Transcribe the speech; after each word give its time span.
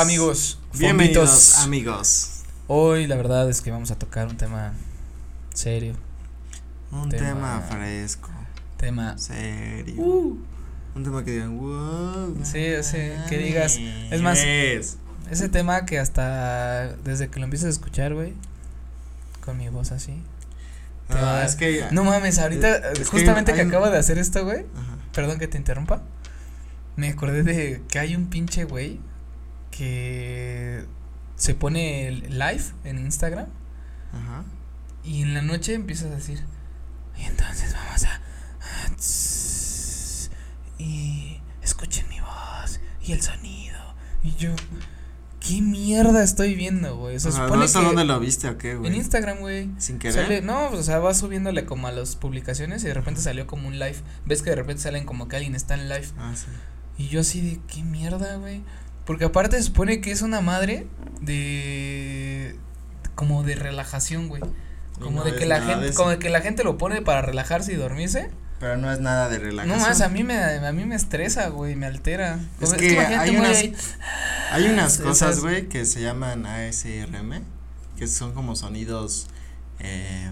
amigos. 0.00 0.58
Bienvenidos 0.78 1.28
fonditos. 1.30 1.58
amigos. 1.64 2.30
Hoy 2.66 3.06
la 3.06 3.16
verdad 3.16 3.48
es 3.50 3.60
que 3.60 3.70
vamos 3.70 3.90
a 3.90 3.98
tocar 3.98 4.28
un 4.28 4.36
tema 4.36 4.72
serio, 5.54 5.94
Un 6.90 7.08
Tema- 7.08 7.26
tema, 7.28 7.60
fresco, 7.68 8.30
tema 8.76 9.18
serio. 9.18 9.94
uh, 9.96 10.38
Un 10.94 11.04
tema 11.04 11.24
que 11.24 11.32
digan, 11.32 11.58
wow. 11.58 12.36
Sí, 12.44 12.66
sí, 12.82 12.96
que 13.28 13.38
digas, 13.38 13.76
es 14.10 14.20
más- 14.22 14.38
Es. 14.38 14.96
ese 15.30 15.48
tema 15.48 15.84
que 15.84 15.98
hasta 15.98 16.94
desde 17.04 17.28
que 17.28 17.38
lo 17.40 17.44
empiezas 17.44 17.66
a 17.66 17.70
escuchar, 17.70 18.14
güey, 18.14 18.34
con 19.44 19.56
mi 19.58 19.68
voz 19.68 19.92
así. 19.92 20.22
es 21.44 21.56
que. 21.56 21.86
No 21.90 22.04
mames, 22.04 22.38
ahorita 22.38 22.92
Es 22.92 23.08
justamente 23.08 23.52
que, 23.54 23.62
un- 23.62 23.68
acabo 23.68 23.88
de 23.90 23.98
hacer 23.98 24.18
esto, 24.18 24.44
güey, 24.44 24.64
perdón 25.12 25.38
que 25.38 25.48
te 25.48 25.56
interrumpa. 25.58 26.02
Me 26.96 27.08
acordé 27.08 27.42
de 27.42 27.82
que 27.88 27.98
hay 27.98 28.14
un 28.16 28.26
pinche 28.26 28.64
güey 28.64 29.00
que 29.78 30.84
se 31.36 31.54
pone 31.54 32.10
live 32.10 32.64
en 32.84 32.98
Instagram 32.98 33.46
Ajá. 34.12 34.44
Y 35.04 35.22
en 35.22 35.34
la 35.34 35.42
noche 35.42 35.74
empiezas 35.74 36.10
a 36.10 36.16
decir, 36.16 36.42
y 37.16 37.22
entonces 37.22 37.74
vamos 37.74 38.04
a... 38.04 38.20
y 40.78 41.40
escuchen 41.62 42.08
mi 42.08 42.20
voz 42.20 42.80
y 43.02 43.12
el 43.12 43.22
sonido. 43.22 43.78
Y 44.22 44.34
yo, 44.34 44.50
¿qué 45.40 45.62
mierda 45.62 46.22
estoy 46.22 46.54
viendo, 46.54 46.96
güey? 46.96 47.18
Se 47.20 47.30
supone 47.30 47.56
¿no 47.56 47.64
¿Eso 47.64 47.80
que 47.80 47.86
dónde 47.86 48.04
lo 48.04 48.20
viste 48.20 48.48
o 48.48 48.58
qué, 48.58 48.74
güey? 48.74 48.90
en 48.90 48.96
Instagram, 48.96 49.38
güey. 49.38 49.70
Sin 49.78 49.98
querer. 49.98 50.24
Sale, 50.24 50.42
no, 50.42 50.70
o 50.70 50.82
sea, 50.82 50.98
va 50.98 51.14
subiéndole 51.14 51.64
como 51.64 51.86
a 51.86 51.92
las 51.92 52.16
publicaciones 52.16 52.82
y 52.82 52.88
de 52.88 52.94
repente 52.94 53.20
salió 53.20 53.46
como 53.46 53.68
un 53.68 53.78
live. 53.78 53.96
Ves 54.26 54.42
que 54.42 54.50
de 54.50 54.56
repente 54.56 54.82
salen 54.82 55.06
como 55.06 55.28
que 55.28 55.36
alguien 55.36 55.54
está 55.54 55.74
en 55.74 55.88
live. 55.88 56.08
Ah, 56.18 56.34
sí. 56.34 56.46
Y 56.98 57.08
yo 57.08 57.20
así 57.20 57.40
de, 57.40 57.60
¿qué 57.68 57.82
mierda, 57.82 58.36
güey? 58.36 58.62
Porque 59.08 59.24
aparte 59.24 59.56
se 59.56 59.62
supone 59.64 60.00
que 60.02 60.10
es 60.12 60.20
una 60.22 60.40
madre 60.42 60.86
de... 61.22 62.54
como 63.14 63.42
de 63.42 63.54
relajación, 63.56 64.28
güey. 64.28 64.42
Como 65.00 65.20
no 65.20 65.24
de 65.24 65.34
que 65.34 65.46
la 65.46 65.60
de 65.60 65.66
gente, 65.66 65.94
como 65.94 66.10
de 66.10 66.18
que 66.18 66.28
la 66.28 66.42
gente 66.42 66.62
lo 66.62 66.76
pone 66.76 67.00
para 67.02 67.22
relajarse 67.22 67.72
y 67.72 67.76
dormirse. 67.76 68.30
Pero 68.60 68.76
no 68.76 68.92
es 68.92 69.00
nada 69.00 69.28
de 69.30 69.38
No 69.38 69.44
relajación. 69.44 69.80
más, 69.80 70.00
a 70.02 70.08
mí 70.08 70.24
me, 70.24 70.36
a 70.36 70.72
mí 70.72 70.84
me 70.84 70.94
estresa, 70.94 71.48
güey, 71.48 71.74
me 71.74 71.86
altera. 71.86 72.38
Es 72.60 72.74
que 72.74 72.98
hay 73.00 73.36
unas- 73.36 73.64
Hay 74.50 74.66
unas 74.66 74.98
cosas, 74.98 75.40
güey, 75.40 75.68
que 75.68 75.86
se 75.86 76.02
llaman 76.02 76.44
ASRM, 76.44 77.42
que 77.96 78.06
son 78.08 78.32
como 78.34 78.56
sonidos, 78.56 79.28
eh, 79.78 80.30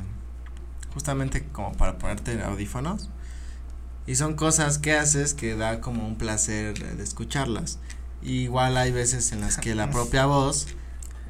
justamente 0.93 1.45
como 1.53 1.73
para 1.73 1.97
ponerte 1.99 2.43
audífonos. 2.43 3.09
Y 4.07 4.17
son 4.17 4.35
cosas 4.35 4.79
que 4.79 4.93
haces 4.95 5.33
que 5.35 5.57
da 5.57 5.81
como 5.81 6.07
un 6.07 6.17
placer 6.19 6.79
de 6.97 7.03
escucharlas. 7.03 7.79
Igual 8.27 8.77
hay 8.77 8.91
veces 8.91 9.31
en 9.31 9.41
las 9.41 9.57
que 9.57 9.77
la 9.77 9.89
propia 9.89 10.27
voz 10.27 10.67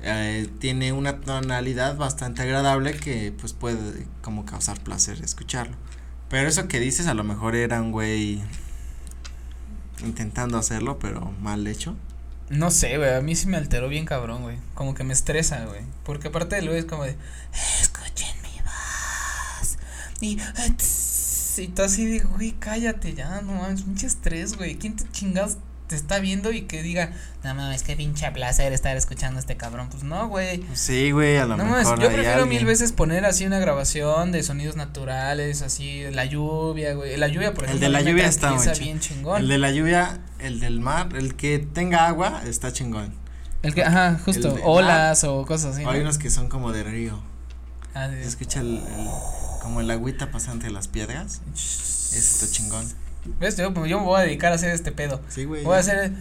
eh, 0.03 0.49
tiene 0.61 0.95
una 0.95 1.21
tonalidad 1.21 1.95
bastante 1.99 2.41
agradable 2.41 2.97
que 2.97 3.35
pues 3.39 3.53
puede 3.53 4.07
como 4.23 4.47
causar 4.47 4.81
placer 4.81 5.21
escucharlo. 5.23 5.77
Pero 6.31 6.49
eso 6.49 6.69
que 6.69 6.81
dices 6.81 7.07
a 7.07 7.13
lo 7.13 7.23
mejor 7.23 7.55
era 7.55 7.83
un 7.83 7.93
güey 7.93 8.43
intentando 10.03 10.57
hacerlo, 10.57 10.99
pero 10.99 11.33
mal 11.43 11.67
hecho. 11.67 11.95
No 12.49 12.71
sé, 12.71 12.97
güey, 12.97 13.13
a 13.13 13.21
mí 13.21 13.37
sí 13.37 13.47
me 13.47 13.59
alteró 13.59 13.91
bien 13.91 14.07
cabrón, 14.07 14.43
güey. 14.43 14.57
Como 14.75 14.95
que 14.95 15.05
me 15.05 15.13
estresa, 15.13 15.67
güey. 15.67 15.83
Porque 16.03 16.29
aparte 16.29 16.63
luego 16.63 16.79
es 16.79 16.87
como 16.87 17.05
de, 17.05 17.15
escuchen 17.83 18.37
mi 18.43 18.63
voz. 18.63 19.77
Y, 20.23 20.39
y 21.61 21.69
tú 21.69 21.83
así 21.83 22.07
de, 22.07 22.21
güey, 22.21 22.53
cállate 22.53 23.13
ya, 23.13 23.43
no 23.43 23.53
mames, 23.53 23.83
pinche 23.83 24.07
estrés, 24.07 24.57
güey. 24.57 24.77
¿Quién 24.77 24.97
te 24.97 25.05
chingas 25.11 25.59
te 25.87 25.95
está 25.97 26.19
viendo 26.19 26.51
y 26.53 26.63
que 26.63 26.83
diga, 26.83 27.13
no 27.45 27.55
mames, 27.55 27.83
qué 27.83 27.95
pinche 27.97 28.31
placer 28.33 28.73
estar 28.73 28.97
escuchando 28.97 29.39
a 29.39 29.41
este 29.41 29.57
cabrón? 29.57 29.89
Pues 29.91 30.03
no, 30.03 30.29
güey. 30.29 30.65
Sí, 30.75 31.13
güey, 31.13 31.37
a 31.37 31.47
lo 31.47 31.57
No 31.57 31.65
mejor. 31.65 31.85
mames, 31.85 32.03
yo 32.03 32.09
prefiero 32.13 32.47
mil 32.47 32.65
veces 32.65 32.93
poner 32.93 33.25
así 33.25 33.47
una 33.47 33.59
grabación 33.59 34.33
de 34.33 34.43
sonidos 34.43 34.75
naturales, 34.77 35.63
así, 35.63 36.03
la 36.11 36.25
lluvia, 36.25 36.95
güey. 36.95 37.17
La 37.17 37.29
lluvia, 37.29 37.55
por 37.55 37.67
El 37.69 37.79
de 37.79 37.89
la 37.89 38.01
lluvia 38.03 38.27
está 38.27 38.53
muy 38.53 38.67
bien 38.81 38.99
chingón. 39.01 39.41
El 39.43 39.49
de 39.49 39.59
la 39.59 39.71
lluvia, 39.71 40.19
el 40.41 40.59
del 40.61 40.81
mar, 40.81 41.11
el 41.17 41.37
que 41.37 41.59
tenga 41.61 42.07
agua 42.09 42.43
está 42.47 42.73
chingón. 42.73 43.15
El 43.63 43.75
que, 43.75 43.83
ajá, 43.85 44.19
justo, 44.25 44.53
de- 44.55 44.63
olas 44.65 45.25
o 45.25 45.45
cosas 45.47 45.75
así. 45.75 45.83
¿no? 45.85 45.91
Hay 45.91 46.01
unos 46.01 46.19
que 46.19 46.31
son 46.31 46.49
como 46.49 46.73
de 46.73 46.85
río. 46.85 47.21
Ah, 47.95 48.09
de- 48.09 48.23
Se 48.23 48.29
escucha 48.29 48.61
el, 48.61 48.77
el- 48.77 49.09
como 49.63 49.81
el 49.81 49.91
agüita 49.91 50.31
pasante 50.31 50.67
de 50.67 50.73
las 50.73 50.87
piedras. 50.89 51.41
Ese 51.55 52.19
está 52.19 52.47
chingón. 52.51 52.87
¿Ves? 53.41 53.57
Yo, 53.57 53.73
yo 53.87 53.99
me 54.01 54.05
voy 54.07 54.21
a 54.21 54.25
dedicar 54.25 54.53
a 54.53 54.55
hacer 54.55 54.71
este 54.71 54.93
pedo. 54.93 55.21
Sí, 55.29 55.45
güey. 55.45 55.63
Voy 55.65 55.77
a 55.77 55.81
hacer. 55.81 56.13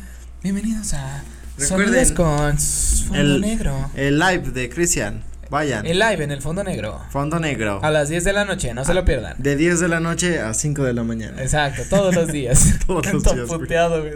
Bienvenidos 0.43 0.93
a. 0.93 1.23
Recuerden, 1.57 2.13
con 2.13 2.57
fondo 2.57 3.15
el- 3.21 3.41
negro. 3.41 3.89
El 3.95 4.19
live 4.19 4.51
de 4.51 4.69
Cristian. 4.69 5.23
Vayan. 5.49 5.85
El 5.85 5.99
live 5.99 6.23
en 6.23 6.31
el 6.31 6.41
fondo 6.41 6.63
negro. 6.63 6.99
Fondo 7.11 7.39
negro. 7.39 7.79
A 7.83 7.91
las 7.91 8.09
10 8.09 8.23
de 8.23 8.33
la 8.33 8.45
noche, 8.45 8.73
no 8.73 8.83
se 8.83 8.93
lo 8.93 9.05
pierdan. 9.05 9.35
De 9.37 9.55
10 9.55 9.79
de 9.79 9.87
la 9.87 9.99
noche 9.99 10.39
a 10.41 10.53
5 10.53 10.83
de 10.83 10.93
la 10.93 11.03
mañana. 11.03 11.41
Exacto, 11.41 11.83
todos 11.89 12.13
los 12.15 12.27
días. 12.31 12.73
Todos 12.87 13.05
los 13.13 13.23
días, 13.23 13.47
puteado, 13.47 14.01
güey. 14.01 14.13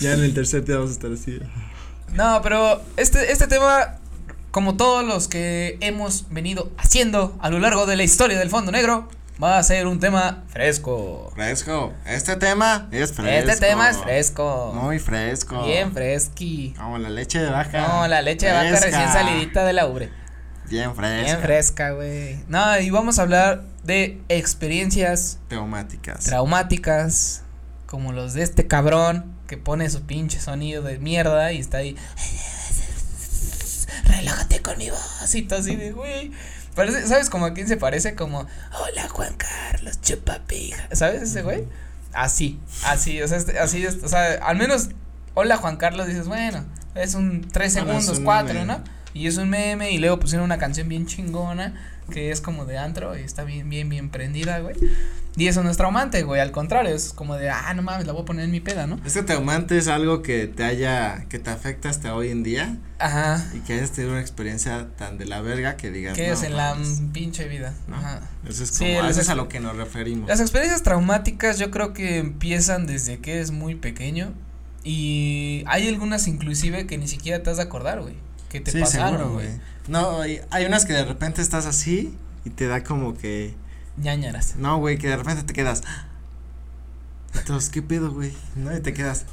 Ya 0.00 0.12
en 0.14 0.20
el 0.24 0.34
tercer 0.34 0.64
día 0.64 0.76
vamos 0.76 0.90
a 0.90 0.94
estar 0.94 1.12
así. 1.12 1.38
No, 2.14 2.40
pero 2.42 2.82
este, 2.96 3.30
este 3.32 3.46
tema, 3.46 3.94
como 4.50 4.76
todos 4.76 5.06
los 5.06 5.28
que 5.28 5.78
hemos 5.80 6.26
venido 6.30 6.70
haciendo 6.76 7.38
a 7.40 7.48
lo 7.48 7.58
largo 7.60 7.86
de 7.86 7.96
la 7.96 8.02
historia 8.02 8.38
del 8.38 8.50
fondo 8.50 8.72
negro, 8.72 9.08
va 9.40 9.58
a 9.58 9.62
ser 9.62 9.86
un 9.86 10.00
tema 10.00 10.44
fresco. 10.48 11.30
Fresco. 11.34 11.92
Este 12.06 12.36
tema 12.36 12.88
es 12.90 13.12
fresco. 13.12 13.50
Este 13.50 13.66
tema 13.66 13.90
es 13.90 13.98
fresco. 13.98 14.72
Muy 14.74 14.98
fresco. 14.98 15.64
Bien 15.64 15.92
fresqui. 15.92 16.74
Como 16.76 16.98
la 16.98 17.10
leche 17.10 17.38
de 17.40 17.50
vaca. 17.50 17.86
No, 17.86 18.08
la 18.08 18.22
leche 18.22 18.46
de 18.46 18.52
vaca 18.52 18.70
recién 18.80 19.12
salidita 19.12 19.64
de 19.64 19.72
la 19.72 19.86
ubre. 19.86 20.10
Bien 20.68 20.94
fresca. 20.94 21.22
Bien 21.24 21.40
fresca, 21.40 21.90
güey. 21.90 22.38
No, 22.48 22.78
y 22.80 22.90
vamos 22.90 23.18
a 23.18 23.22
hablar 23.22 23.64
de 23.84 24.20
experiencias 24.28 25.38
Traumáticas. 25.48 26.24
traumáticas, 26.24 27.42
como 27.86 28.12
los 28.12 28.32
de 28.34 28.42
este 28.42 28.66
cabrón 28.66 29.34
que 29.48 29.56
pone 29.58 29.90
su 29.90 30.02
pinche 30.02 30.40
sonido 30.40 30.82
de 30.82 30.98
mierda 30.98 31.52
y 31.52 31.58
está 31.58 31.78
ahí. 31.78 31.96
Relájate 34.04 34.62
con 34.62 34.78
mi 34.78 34.90
voz 34.90 35.34
y 35.34 35.42
todo 35.42 35.58
así 35.60 35.76
de, 35.76 35.92
güey. 35.92 36.30
Parece, 36.74 37.06
¿Sabes 37.06 37.28
como 37.30 37.46
a 37.46 37.52
quién 37.54 37.68
se 37.68 37.76
parece? 37.76 38.14
Como, 38.14 38.40
hola 38.80 39.08
Juan 39.10 39.34
Carlos, 39.36 40.00
chupapija. 40.00 40.88
¿Sabes 40.92 41.22
ese 41.22 41.42
güey? 41.42 41.64
Así, 42.12 42.58
así, 42.86 43.20
o 43.22 43.28
sea, 43.28 43.38
este- 43.38 43.58
así, 43.58 43.86
o 43.86 44.08
sea, 44.08 44.34
al 44.44 44.56
menos, 44.56 44.88
hola 45.34 45.56
Juan 45.56 45.76
Carlos, 45.76 46.06
dices, 46.06 46.28
bueno, 46.28 46.64
es 46.94 47.14
un 47.14 47.42
tres 47.50 47.74
Bueno, 47.74 47.88
segundos, 47.92 48.18
un 48.18 48.24
cuatro, 48.24 48.54
meme. 48.54 48.66
¿no? 48.66 48.84
Y 49.14 49.26
es 49.26 49.36
un 49.36 49.50
meme 49.50 49.90
y 49.92 49.98
luego 49.98 50.18
pusieron 50.18 50.44
una 50.44 50.58
canción 50.58 50.88
bien 50.88 51.06
chingona 51.06 51.74
que 52.10 52.30
es 52.30 52.40
como 52.40 52.64
de 52.66 52.78
antro 52.78 53.16
y 53.18 53.22
está 53.22 53.44
bien, 53.44 53.68
bien, 53.70 53.88
bien 53.88 54.10
prendida, 54.10 54.58
güey. 54.60 54.74
Y 55.34 55.46
eso 55.46 55.62
no 55.62 55.70
es 55.70 55.78
traumante, 55.78 56.22
güey, 56.24 56.42
al 56.42 56.52
contrario, 56.52 56.94
es 56.94 57.14
como 57.14 57.36
de, 57.36 57.48
ah, 57.48 57.72
no 57.74 57.80
mames, 57.82 58.06
la 58.06 58.12
voy 58.12 58.20
a 58.22 58.24
poner 58.26 58.44
en 58.44 58.50
mi 58.50 58.60
peda, 58.60 58.86
¿no? 58.86 58.98
Este 59.06 59.22
traumante 59.22 59.78
es 59.78 59.88
algo 59.88 60.20
que 60.20 60.46
te 60.46 60.62
haya, 60.62 61.24
que 61.30 61.38
te 61.38 61.48
afecta 61.48 61.88
hasta 61.88 62.14
hoy 62.14 62.28
en 62.28 62.42
día 62.42 62.76
Ajá, 62.98 63.42
y 63.54 63.60
que 63.60 63.72
hayas 63.72 63.92
tenido 63.92 64.12
una 64.12 64.20
experiencia 64.20 64.88
tan 64.98 65.16
de 65.16 65.24
la 65.24 65.40
verga 65.40 65.78
que 65.78 65.90
digas. 65.90 66.14
que 66.16 66.26
no, 66.28 66.34
es 66.34 66.42
en 66.42 66.56
la 66.56 66.74
mames". 66.74 67.00
pinche 67.14 67.48
vida, 67.48 67.72
¿no? 67.88 67.96
ajá. 67.96 68.20
Eso 68.46 68.62
es 68.62 68.68
Sí, 68.70 68.84
como, 68.84 69.00
a 69.00 69.02
las 69.04 69.12
eso 69.12 69.20
es 69.22 69.28
a 69.30 69.34
lo 69.34 69.48
que 69.48 69.58
nos 69.58 69.74
referimos. 69.76 70.28
Las 70.28 70.40
experiencias 70.40 70.82
traumáticas 70.82 71.58
yo 71.58 71.70
creo 71.70 71.94
que 71.94 72.18
empiezan 72.18 72.86
desde 72.86 73.18
que 73.20 73.40
es 73.40 73.52
muy 73.52 73.74
pequeño 73.74 74.34
y 74.84 75.64
hay 75.66 75.88
algunas 75.88 76.26
inclusive 76.26 76.86
que 76.86 76.98
ni 76.98 77.08
siquiera 77.08 77.42
te 77.42 77.50
has 77.50 77.56
de 77.56 77.62
acordar, 77.62 78.00
güey, 78.02 78.16
que 78.50 78.60
te 78.60 78.70
sí, 78.72 78.80
pasaron, 78.80 79.32
güey. 79.32 79.46
güey. 79.46 79.60
No, 79.88 80.20
hay, 80.20 80.40
hay 80.50 80.64
unas 80.66 80.84
que 80.84 80.92
de 80.92 81.04
repente 81.04 81.40
estás 81.40 81.66
así 81.66 82.14
y 82.44 82.50
te 82.50 82.66
da 82.66 82.82
como 82.84 83.16
que, 83.16 83.54
ñañaras. 83.96 84.56
no, 84.56 84.78
güey, 84.78 84.98
que 84.98 85.08
de 85.08 85.16
repente 85.16 85.42
te 85.42 85.52
quedas. 85.52 85.82
Entonces, 87.34 87.70
¿qué 87.70 87.82
pedo, 87.82 88.10
güey? 88.12 88.32
No, 88.56 88.76
y 88.76 88.80
te 88.80 88.92
quedas. 88.92 89.24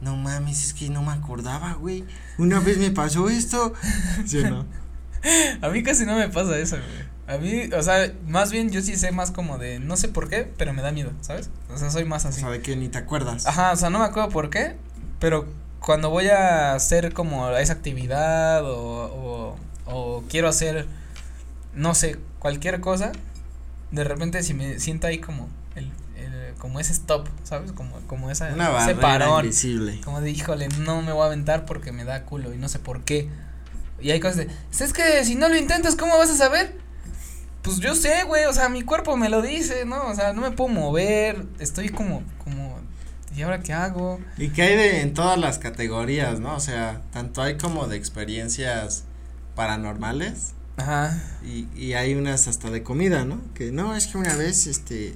No 0.00 0.16
mames, 0.16 0.64
es 0.64 0.74
que 0.74 0.88
no 0.90 1.02
me 1.02 1.12
acordaba, 1.12 1.74
güey. 1.74 2.04
Una 2.36 2.60
vez 2.60 2.78
me 2.78 2.90
pasó 2.90 3.28
esto. 3.28 3.72
¿Sí 4.26 4.38
o 4.38 4.50
no? 4.50 4.66
A 5.62 5.68
mí 5.68 5.82
casi 5.82 6.04
no 6.04 6.16
me 6.16 6.28
pasa 6.28 6.56
eso, 6.58 6.76
güey. 6.76 7.08
A 7.28 7.38
mí, 7.38 7.72
o 7.74 7.82
sea, 7.82 8.12
más 8.26 8.50
bien 8.50 8.70
yo 8.70 8.80
sí 8.80 8.96
sé 8.96 9.12
más 9.12 9.30
como 9.32 9.58
de, 9.58 9.80
no 9.80 9.96
sé 9.96 10.08
por 10.08 10.28
qué, 10.30 10.50
pero 10.56 10.72
me 10.72 10.80
da 10.82 10.92
miedo, 10.92 11.12
¿sabes? 11.20 11.50
O 11.72 11.76
sea, 11.76 11.90
soy 11.90 12.04
más 12.04 12.24
O 12.24 12.28
así. 12.28 12.40
sea, 12.40 12.48
de 12.50 12.62
que 12.62 12.74
ni 12.76 12.88
te 12.88 12.98
acuerdas. 12.98 13.46
Ajá, 13.46 13.72
o 13.72 13.76
sea, 13.76 13.90
no 13.90 13.98
me 13.98 14.06
acuerdo 14.06 14.30
por 14.30 14.48
qué, 14.48 14.76
pero 15.18 15.46
cuando 15.80 16.08
voy 16.10 16.28
a 16.28 16.74
hacer 16.74 17.12
como 17.12 17.50
esa 17.50 17.74
actividad 17.74 18.64
o, 18.64 18.76
o, 18.76 19.56
o 19.86 20.22
quiero 20.30 20.48
hacer, 20.48 20.86
no 21.74 21.94
sé, 21.94 22.16
cualquier 22.38 22.80
cosa, 22.80 23.12
de 23.90 24.04
repente 24.04 24.42
si 24.42 24.54
me 24.54 24.78
siento 24.78 25.06
ahí 25.06 25.18
como 25.18 25.48
el, 25.74 25.90
el 26.16 26.54
como 26.54 26.80
ese 26.80 26.92
stop, 26.92 27.28
¿sabes? 27.44 27.72
Como, 27.72 27.94
como 28.06 28.30
esa, 28.30 28.52
Una 28.52 28.84
ese 28.84 28.94
parón. 28.94 29.44
invisible. 29.44 30.00
Como 30.04 30.20
de, 30.20 30.30
híjole, 30.30 30.68
no 30.80 31.02
me 31.02 31.12
voy 31.12 31.22
a 31.22 31.26
aventar 31.26 31.64
porque 31.64 31.92
me 31.92 32.04
da 32.04 32.24
culo 32.24 32.52
y 32.52 32.58
no 32.58 32.68
sé 32.68 32.78
por 32.78 33.04
qué. 33.04 33.28
Y 34.00 34.10
hay 34.10 34.20
cosas 34.20 34.36
de, 34.38 34.48
es 34.70 34.92
que 34.92 35.24
si 35.24 35.34
no 35.34 35.48
lo 35.48 35.56
intentas, 35.56 35.96
¿cómo 35.96 36.16
vas 36.18 36.30
a 36.30 36.36
saber? 36.36 36.76
Pues 37.62 37.78
yo 37.78 37.94
sé, 37.94 38.22
güey, 38.24 38.44
o 38.44 38.52
sea, 38.52 38.68
mi 38.68 38.82
cuerpo 38.82 39.16
me 39.16 39.28
lo 39.28 39.42
dice, 39.42 39.84
¿no? 39.84 40.06
O 40.06 40.14
sea, 40.14 40.32
no 40.32 40.40
me 40.40 40.52
puedo 40.52 40.70
mover, 40.70 41.44
estoy 41.58 41.88
como, 41.88 42.22
como, 42.42 42.78
¿y 43.34 43.42
ahora 43.42 43.60
qué 43.60 43.72
hago? 43.72 44.20
Y 44.36 44.50
que 44.50 44.62
hay 44.62 44.76
de 44.76 45.00
en 45.00 45.14
todas 45.14 45.38
las 45.38 45.58
categorías, 45.58 46.38
¿no? 46.38 46.54
O 46.54 46.60
sea, 46.60 47.02
tanto 47.12 47.42
hay 47.42 47.58
como 47.58 47.88
de 47.88 47.96
experiencias 47.96 49.04
paranormales. 49.56 50.54
Ajá. 50.78 51.22
Y, 51.44 51.66
y 51.76 51.92
hay 51.94 52.14
unas 52.14 52.48
hasta 52.48 52.70
de 52.70 52.82
comida, 52.82 53.24
¿no? 53.24 53.40
Que 53.54 53.70
no, 53.72 53.94
es 53.94 54.06
que 54.06 54.16
una 54.18 54.34
vez, 54.36 54.66
este, 54.66 55.14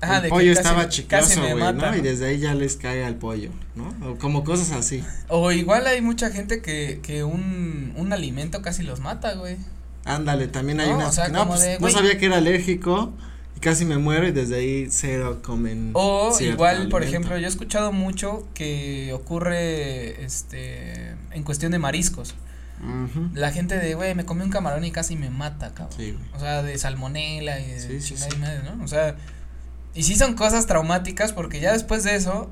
Ajá, 0.00 0.16
el 0.16 0.22
de 0.22 0.28
que 0.28 0.34
pollo 0.34 0.54
casi- 0.54 0.58
estaba 0.66 0.88
chicoso, 0.88 1.40
güey, 1.42 1.72
¿no? 1.74 1.96
Y 1.96 2.00
desde 2.00 2.26
ahí 2.26 2.38
ya 2.38 2.54
les 2.54 2.76
cae 2.76 3.04
al 3.04 3.16
pollo, 3.16 3.50
¿no? 3.74 3.94
O 4.08 4.16
como 4.16 4.44
cosas 4.44 4.72
así. 4.72 5.04
O 5.28 5.52
igual 5.52 5.86
hay 5.86 6.00
mucha 6.00 6.30
gente 6.30 6.62
que, 6.62 7.00
que 7.02 7.24
un, 7.24 7.92
un 7.96 8.12
alimento 8.12 8.62
casi 8.62 8.82
los 8.82 9.00
mata, 9.00 9.34
güey. 9.34 9.56
Ándale, 10.04 10.46
también 10.48 10.78
hay 10.80 10.88
No, 10.90 10.96
unas 10.96 11.08
o 11.08 11.12
sea, 11.12 11.26
que 11.26 11.32
no, 11.32 11.48
pues, 11.48 11.60
de, 11.62 11.74
no 11.74 11.80
güey. 11.80 11.92
sabía 11.92 12.16
que 12.16 12.26
era 12.26 12.36
alérgico 12.36 13.12
y 13.56 13.60
casi 13.60 13.84
me 13.86 13.98
muero 13.98 14.28
y 14.28 14.32
desde 14.32 14.54
ahí 14.56 14.86
cero 14.90 15.40
comen. 15.42 15.90
O 15.94 16.36
igual, 16.40 16.88
por 16.90 17.02
ejemplo, 17.02 17.36
yo 17.38 17.46
he 17.46 17.48
escuchado 17.48 17.90
mucho 17.90 18.46
que 18.54 19.12
ocurre, 19.14 20.22
este, 20.24 21.16
en 21.32 21.42
cuestión 21.42 21.72
de 21.72 21.78
mariscos. 21.80 22.34
La 23.34 23.50
gente 23.52 23.76
de, 23.76 23.94
güey, 23.94 24.14
me 24.14 24.24
comí 24.24 24.42
un 24.42 24.50
camarón 24.50 24.84
y 24.84 24.90
casi 24.90 25.16
me 25.16 25.30
mata, 25.30 25.72
cabrón. 25.74 25.96
Sí. 25.96 26.16
O 26.34 26.40
sea, 26.40 26.62
de 26.62 26.76
salmonela 26.78 27.58
y 27.60 27.70
de 27.70 28.00
Sí, 28.00 28.14
y 28.14 28.36
madre, 28.38 28.62
¿no? 28.62 28.84
O 28.84 28.88
sea, 28.88 29.16
y 29.94 30.02
sí 30.02 30.14
son 30.16 30.34
cosas 30.34 30.66
traumáticas 30.66 31.32
porque 31.32 31.60
ya 31.60 31.72
después 31.72 32.04
de 32.04 32.16
eso 32.16 32.50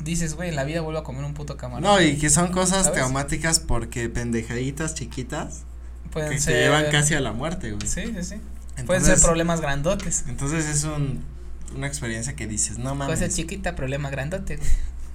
dices, 0.00 0.34
güey, 0.34 0.48
en 0.48 0.56
la 0.56 0.64
vida 0.64 0.80
vuelvo 0.80 0.98
a 1.00 1.04
comer 1.04 1.24
un 1.24 1.34
puto 1.34 1.56
camarón. 1.56 1.82
No, 1.82 2.00
y 2.00 2.16
que 2.16 2.30
son 2.30 2.50
cosas 2.52 2.92
traumáticas 2.92 3.60
porque 3.60 4.08
pendejaditas 4.08 4.94
chiquitas 4.94 5.62
Pueden 6.10 6.30
que 6.30 6.40
ser. 6.40 6.54
te 6.54 6.60
llevan 6.60 6.90
casi 6.90 7.14
a 7.14 7.20
la 7.20 7.32
muerte, 7.32 7.72
güey. 7.72 7.86
Sí, 7.86 8.12
sí, 8.14 8.24
sí. 8.24 8.84
Pueden 8.86 9.04
ser 9.04 9.20
problemas 9.20 9.60
grandotes. 9.60 10.24
Entonces 10.26 10.66
es 10.66 10.84
un, 10.84 11.22
una 11.76 11.86
experiencia 11.86 12.34
que 12.34 12.46
dices, 12.46 12.78
no 12.78 12.94
mames. 12.94 13.18
Cosa 13.18 13.32
chiquita, 13.32 13.76
problema 13.76 14.10
grandote, 14.10 14.56
güey. 14.56 14.68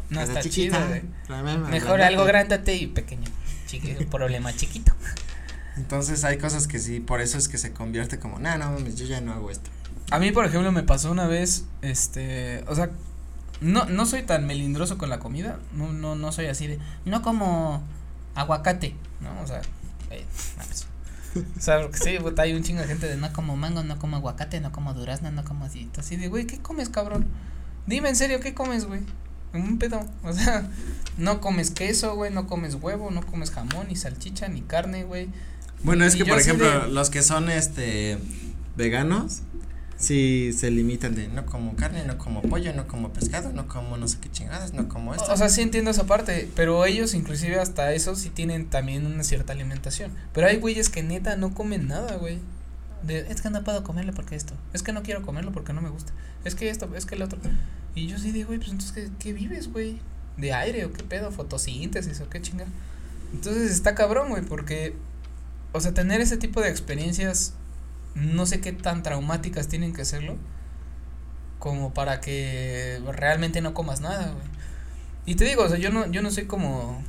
No 0.09 0.21
cosa 0.21 0.33
está 0.33 0.43
chiquita, 0.43 0.77
chido, 0.77 0.87
güey. 0.87 1.01
Mejor 1.43 1.97
grandote. 1.97 2.03
algo 2.03 2.25
grandote 2.25 2.75
y 2.75 2.87
pequeño. 2.87 3.29
Chiqui- 3.67 4.07
problema 4.07 4.53
chiquito. 4.55 4.93
Entonces 5.77 6.23
hay 6.23 6.37
cosas 6.37 6.67
que 6.67 6.79
sí, 6.79 6.99
por 6.99 7.19
eso 7.21 7.37
es 7.37 7.47
que 7.49 7.57
se 7.57 7.73
convierte 7.73 8.17
como, 8.19 8.39
no, 8.39 8.57
no 8.57 8.71
mames, 8.71 8.95
yo 8.95 9.05
ya 9.05 9.19
no 9.21 9.33
hago 9.33 9.51
esto. 9.51 9.69
A 10.11 10.19
mí, 10.19 10.31
por 10.31 10.45
ejemplo, 10.45 10.71
me 10.71 10.83
pasó 10.83 11.11
una 11.11 11.27
vez, 11.27 11.65
este, 11.81 12.63
o 12.67 12.75
sea, 12.75 12.91
no, 13.61 13.85
no 13.85 14.05
soy 14.05 14.23
tan 14.23 14.45
melindroso 14.45 14.97
con 14.97 15.09
la 15.09 15.19
comida, 15.19 15.59
no, 15.73 15.91
no, 15.91 16.15
no 16.15 16.31
soy 16.31 16.45
así 16.45 16.67
de, 16.67 16.79
no 17.05 17.21
como 17.21 17.83
aguacate, 18.35 18.95
¿no? 19.19 19.41
O 19.41 19.47
sea, 19.47 19.61
eh, 20.11 20.25
mames. 20.57 20.85
O 21.57 21.59
sea, 21.59 21.81
porque 21.81 21.97
sí, 21.97 22.17
hay 22.37 22.53
un 22.53 22.63
chingo 22.63 22.81
de 22.81 22.87
gente 22.87 23.07
de 23.07 23.17
no 23.17 23.33
como 23.33 23.57
mango, 23.57 23.83
no 23.83 23.99
como 23.99 24.15
aguacate, 24.15 24.61
no 24.61 24.71
como 24.71 24.93
durazno, 24.93 25.31
no 25.31 25.43
como 25.43 25.65
así, 25.65 25.89
así 25.97 26.15
de, 26.15 26.29
güey, 26.29 26.45
¿qué 26.47 26.59
comes, 26.59 26.87
cabrón? 26.87 27.25
Dime 27.87 28.07
en 28.09 28.15
serio, 28.15 28.39
¿qué 28.39 28.53
comes, 28.53 28.85
güey? 28.85 29.01
Un 29.61 29.77
pedo, 29.77 30.05
o 30.23 30.33
sea, 30.33 30.69
no 31.17 31.41
comes 31.41 31.71
queso, 31.71 32.15
güey, 32.15 32.31
no 32.31 32.47
comes 32.47 32.75
huevo, 32.75 33.11
no 33.11 33.25
comes 33.25 33.51
jamón, 33.51 33.87
ni 33.89 33.95
salchicha, 33.95 34.47
ni 34.47 34.61
carne, 34.61 35.03
güey. 35.03 35.29
Bueno, 35.83 36.05
es 36.05 36.15
Y 36.15 36.19
que 36.19 36.25
yo 36.25 36.33
por 36.33 36.41
ejemplo, 36.41 36.67
de- 36.85 36.87
los 36.89 37.09
que 37.09 37.21
son 37.21 37.49
este 37.49 38.17
veganos, 38.75 39.41
sí 39.97 40.51
se 40.53 40.71
limitan 40.71 41.15
de 41.15 41.27
no 41.29 41.45
como 41.45 41.75
carne, 41.75 42.03
no 42.05 42.17
como 42.17 42.41
pollo, 42.41 42.73
no 42.73 42.87
como 42.87 43.13
pescado, 43.13 43.53
no 43.53 43.67
como 43.67 43.95
no 43.97 44.07
sé 44.07 44.17
qué 44.19 44.29
chingadas, 44.29 44.73
no 44.73 44.89
como 44.89 45.13
esto. 45.15 45.31
O 45.31 45.37
sea, 45.37 45.47
sí 45.49 45.61
entiendo 45.61 45.91
esa 45.91 46.05
parte, 46.05 46.49
pero 46.55 46.85
ellos 46.85 47.13
inclusive 47.13 47.59
hasta 47.59 47.93
eso 47.93 48.15
sí 48.15 48.29
tienen 48.29 48.65
también 48.67 49.05
una 49.05 49.23
cierta 49.23 49.53
alimentación. 49.53 50.11
Pero 50.33 50.47
hay 50.47 50.57
güeyes 50.57 50.89
que 50.89 51.01
neta 51.03 51.35
no 51.37 51.53
comen 51.53 51.87
nada, 51.87 52.15
güey. 52.17 52.39
Es 53.07 53.41
que 53.41 53.49
no 53.49 53.63
puedo 53.63 53.83
comerlo 53.83 54.13
porque 54.13 54.35
esto, 54.35 54.53
es 54.73 54.81
que 54.81 54.93
no 54.93 55.03
quiero 55.03 55.21
comerlo 55.21 55.51
porque 55.51 55.73
no 55.73 55.81
me 55.81 55.89
gusta, 55.89 56.13
es 56.43 56.55
que 56.55 56.69
esto, 56.69 56.89
es 56.95 57.05
que 57.05 57.15
el 57.15 57.21
otro. 57.21 57.39
Y 57.93 58.07
yo 58.07 58.17
sí 58.17 58.31
digo, 58.31 58.47
güey, 58.47 58.59
pues 58.59 58.71
entonces, 58.71 58.93
¿qué, 58.93 59.11
qué 59.19 59.33
vives, 59.33 59.71
güey? 59.71 59.99
¿De 60.37 60.53
aire 60.53 60.85
o 60.85 60.91
qué 60.91 61.03
pedo? 61.03 61.31
¿Fotosíntesis 61.31 62.19
o 62.21 62.29
qué 62.29 62.41
chinga? 62.41 62.65
Entonces 63.33 63.71
está 63.71 63.95
cabrón, 63.95 64.29
güey, 64.29 64.43
porque, 64.43 64.95
o 65.71 65.79
sea, 65.79 65.93
tener 65.93 66.21
ese 66.21 66.37
tipo 66.37 66.61
de 66.61 66.69
experiencias, 66.69 67.53
no 68.15 68.45
sé 68.45 68.61
qué 68.61 68.71
tan 68.71 69.03
traumáticas 69.03 69.67
tienen 69.67 69.93
que 69.93 70.05
serlo, 70.05 70.37
como 71.59 71.93
para 71.93 72.21
que 72.21 73.01
realmente 73.13 73.61
no 73.61 73.73
comas 73.73 74.01
nada, 74.01 74.31
güey. 74.31 74.45
Y 75.25 75.35
te 75.35 75.45
digo, 75.45 75.63
o 75.63 75.69
sea, 75.69 75.77
yo 75.77 75.89
no, 75.91 76.05
yo 76.07 76.21
no 76.21 76.31
soy 76.31 76.45
como, 76.45 77.01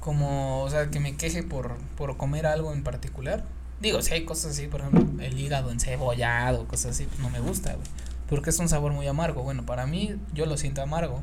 como, 0.00 0.62
o 0.62 0.70
sea, 0.70 0.90
que 0.90 1.00
me 1.00 1.16
queje 1.16 1.42
por, 1.42 1.76
por 1.96 2.16
comer 2.16 2.46
algo 2.46 2.72
en 2.72 2.82
particular. 2.82 3.44
Digo, 3.80 4.02
si 4.02 4.14
hay 4.14 4.24
cosas 4.24 4.52
así, 4.52 4.66
por 4.66 4.80
ejemplo, 4.80 5.06
el 5.24 5.38
hígado 5.38 5.70
encebollado, 5.70 6.66
cosas 6.66 6.92
así, 6.92 7.04
pues 7.04 7.20
no 7.20 7.30
me 7.30 7.40
gusta, 7.40 7.74
güey. 7.74 7.86
Porque 8.28 8.50
es 8.50 8.58
un 8.58 8.68
sabor 8.68 8.92
muy 8.92 9.06
amargo. 9.06 9.42
Bueno, 9.42 9.64
para 9.64 9.86
mí, 9.86 10.16
yo 10.34 10.46
lo 10.46 10.56
siento 10.56 10.82
amargo. 10.82 11.22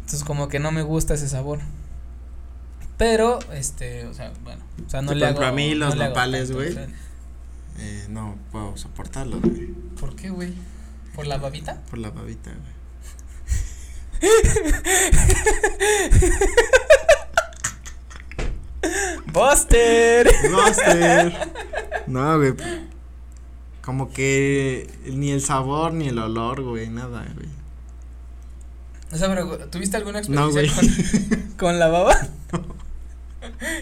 Entonces, 0.00 0.24
como 0.24 0.48
que 0.48 0.58
no 0.58 0.72
me 0.72 0.82
gusta 0.82 1.14
ese 1.14 1.28
sabor. 1.28 1.60
Pero, 2.98 3.38
este, 3.52 4.04
o 4.06 4.12
sea, 4.14 4.32
bueno, 4.44 4.62
o 4.86 4.90
sea, 4.90 5.00
no 5.00 5.12
Sí, 5.12 5.18
le 5.18 5.32
por 5.32 5.44
hago. 5.44 5.52
a 5.52 5.56
mí 5.56 5.70
no 5.70 5.86
los 5.86 5.94
hago 5.94 6.04
nopales, 6.04 6.52
güey. 6.52 6.76
Eh, 7.78 8.06
no 8.10 8.36
puedo 8.52 8.76
soportarlo, 8.76 9.40
güey, 9.40 9.68
¿Por 9.98 10.14
qué, 10.16 10.28
güey? 10.28 10.52
¿Por 11.14 11.26
la 11.26 11.38
babita? 11.38 11.80
por 11.88 11.98
la 11.98 12.10
babita, 12.10 12.50
güey. 12.50 12.80
¡Buster! 19.32 20.28
Buster. 20.50 21.32
No, 22.10 22.36
güey. 22.38 22.54
Como 23.82 24.12
que 24.12 24.88
ni 25.06 25.30
el 25.30 25.40
sabor 25.40 25.92
ni 25.94 26.08
el 26.08 26.18
olor, 26.18 26.62
güey, 26.62 26.88
nada, 26.88 27.24
güey. 27.34 27.48
O 29.12 29.16
sea, 29.16 29.28
pero 29.28 29.68
¿tuviste 29.68 29.96
alguna 29.96 30.20
No, 30.28 30.46
experiencia 30.46 31.20
con, 31.28 31.40
con 31.56 31.78
la 31.78 31.88
baba? 31.88 32.16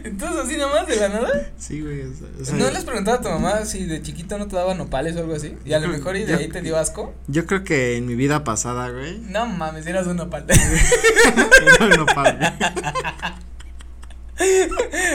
Entonces, 0.05 0.39
así 0.45 0.57
nomás 0.57 0.87
de 0.87 0.97
la 0.97 1.09
nada. 1.09 1.51
Sí, 1.59 1.81
güey. 1.83 2.03
o 2.03 2.15
sea, 2.15 2.29
o 2.41 2.45
sea, 2.45 2.55
¿No 2.57 2.71
le 2.71 2.79
has 2.79 2.85
preguntado 2.85 3.19
a 3.19 3.21
tu 3.21 3.29
mamá 3.29 3.65
si 3.65 3.85
de 3.85 4.01
chiquito 4.03 4.39
no 4.39 4.47
te 4.47 4.57
daba 4.57 4.75
nopales 4.75 5.17
o 5.17 5.21
algo 5.21 5.35
así? 5.35 5.57
Y 5.65 5.73
a 5.73 5.81
lo 5.81 5.89
mejor 5.89 6.17
y 6.17 6.25
de 6.25 6.33
yo- 6.33 6.39
ahí 6.39 6.49
te 6.49 6.63
dio 6.63 6.79
asco. 6.79 7.13
Yo 7.27 7.45
creo 7.47 7.65
que 7.65 7.97
en 7.97 8.07
mi 8.07 8.15
vida 8.15 8.45
pasada, 8.45 8.89
güey. 8.91 9.19
No 9.19 9.47
mames, 9.47 9.87
eras 9.87 10.07
un 10.07 10.17
nopal. 10.17 10.47
era 11.75 11.85
un 11.87 11.91
nopal. 11.91 12.57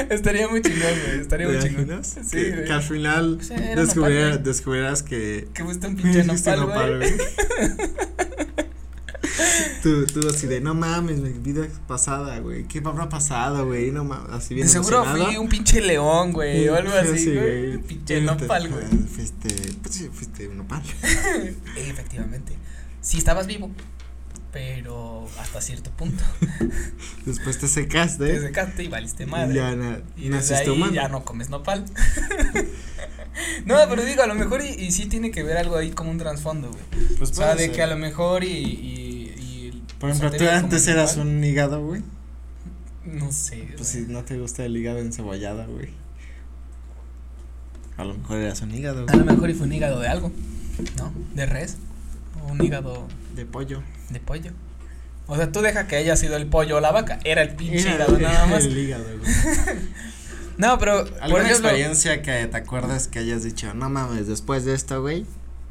Estaría 0.09 0.47
muy 0.47 0.61
chingón, 0.61 0.81
güey. 1.05 1.19
Estaría 1.21 1.47
¿Te 1.47 1.53
muy 1.53 1.63
chingón. 1.63 2.03
Sí, 2.03 2.19
que, 2.31 2.51
güey. 2.51 2.65
que 2.65 2.73
al 2.73 2.83
final 2.83 3.39
era 3.51 3.75
descubriera- 3.81 4.29
nopal, 4.31 4.43
descubrieras 4.43 5.03
que 5.03 5.47
Que 5.53 5.63
fuiste 5.63 5.87
un 5.87 5.95
pinche 6.01 6.23
Fuiste 6.23 6.55
nopal, 6.57 6.97
güey. 6.97 7.13
tú, 9.83 10.05
tú 10.05 10.27
así 10.29 10.47
de, 10.47 10.61
no 10.61 10.73
mames, 10.73 11.19
mi 11.19 11.29
vida 11.31 11.67
pasada, 11.87 12.39
güey, 12.39 12.65
¿qué 12.67 12.81
habrá 12.85 13.09
pasado, 13.09 13.65
güey? 13.65 13.91
No 13.91 14.03
mames, 14.03 14.31
así 14.33 14.53
bien 14.53 14.67
De 14.67 14.73
seguro 14.73 15.03
fui 15.05 15.37
un 15.37 15.49
pinche 15.49 15.81
león, 15.81 16.33
güey, 16.33 16.67
o 16.69 16.75
algo 16.75 16.91
Sí, 16.91 16.97
así, 16.97 17.17
sí, 17.19 17.33
güey. 17.33 17.77
Pinche 17.79 18.21
nopal, 18.21 18.69
güey. 18.69 18.85
Fuiste, 19.07 19.49
pues 19.81 19.95
sí, 19.95 20.09
fuiste 20.11 20.47
un 20.47 20.57
nopal. 20.57 20.81
Efectivamente. 21.77 22.53
Sí 23.01 23.17
estabas 23.17 23.47
vivo, 23.47 23.69
pero 24.53 25.27
hasta 25.39 25.59
cierto 25.61 25.89
punto. 25.91 26.23
Después 27.25 27.57
te 27.59 27.67
secaste. 27.67 28.25
Te 28.25 28.39
secaste 28.39 28.83
y 28.83 28.87
valiste 28.87 29.25
madre. 29.25 29.55
Ya 29.55 29.75
na- 29.75 29.99
Y 30.15 30.29
desde 30.29 30.53
naciste 30.53 30.55
ahí 30.55 30.69
humano. 30.69 30.93
ya 30.93 31.07
no 31.09 31.25
comes 31.25 31.49
nopal. 31.49 31.83
no, 33.65 33.75
pero 33.89 34.05
digo, 34.05 34.21
a 34.21 34.27
lo 34.27 34.35
mejor 34.35 34.61
y, 34.63 34.69
y 34.69 34.91
sí 34.91 35.07
tiene 35.07 35.31
que 35.31 35.41
ver 35.43 35.57
algo 35.57 35.75
ahí 35.75 35.89
como 35.91 36.11
un 36.11 36.19
trasfondo, 36.19 36.69
güey. 36.69 36.83
Pues 37.17 37.31
O 37.31 37.33
sea, 37.33 37.55
de 37.55 37.65
ser. 37.65 37.71
que 37.75 37.81
a 37.81 37.87
lo 37.87 37.97
mejor 37.97 38.43
y, 38.43 38.47
y, 38.47 39.33
y 39.39 39.83
Por 39.99 40.11
ejemplo, 40.11 40.37
tú 40.37 40.47
antes 40.47 40.87
eras 40.87 41.17
nopal, 41.17 41.33
un 41.35 41.43
hígado, 41.43 41.83
güey. 41.85 42.01
No 43.05 43.31
sé. 43.31 43.69
Pues 43.75 43.91
güey. 43.93 44.05
si 44.05 44.11
no 44.11 44.23
te 44.23 44.37
gusta 44.37 44.63
el 44.63 44.77
hígado 44.77 44.99
encebollado, 44.99 45.65
güey. 45.67 45.89
A 47.97 48.03
lo 48.05 48.13
mejor 48.15 48.37
eras 48.37 48.61
un 48.61 48.73
hígado, 48.73 49.05
A 49.09 49.15
lo 49.15 49.25
mejor 49.25 49.49
y 49.49 49.53
fue 49.55 49.65
un 49.67 49.73
hígado 49.73 49.99
de 49.99 50.07
algo, 50.07 50.31
¿no? 50.97 51.11
De 51.35 51.45
res. 51.45 51.77
Un 52.49 52.63
hígado 52.63 53.07
de 53.35 53.45
pollo. 53.45 53.81
de 54.09 54.19
pollo. 54.19 54.51
O 55.27 55.35
sea, 55.37 55.51
tú 55.51 55.61
deja 55.61 55.87
que 55.87 55.95
haya 55.95 56.15
sido 56.17 56.35
el 56.35 56.47
pollo 56.47 56.77
o 56.77 56.79
la 56.81 56.91
vaca. 56.91 57.19
Era 57.23 57.41
el 57.41 57.55
pinche 57.55 57.81
Era 57.93 58.05
hígado 58.05 58.19
nada 58.19 58.45
más. 58.47 58.65
El 58.65 58.77
hígado, 58.85 59.05
güey. 59.19 59.31
No, 60.57 60.77
pero. 60.77 61.05
Por 61.05 61.21
¿Alguna 61.23 61.43
ejemplo, 61.45 61.69
experiencia 61.69 62.21
que 62.21 62.45
te 62.45 62.57
acuerdas 62.57 63.07
que 63.07 63.19
hayas 63.19 63.41
dicho, 63.43 63.73
no 63.73 63.89
mames, 63.89 64.27
después 64.27 64.65
de 64.65 64.75
esto, 64.75 65.01
güey, 65.01 65.25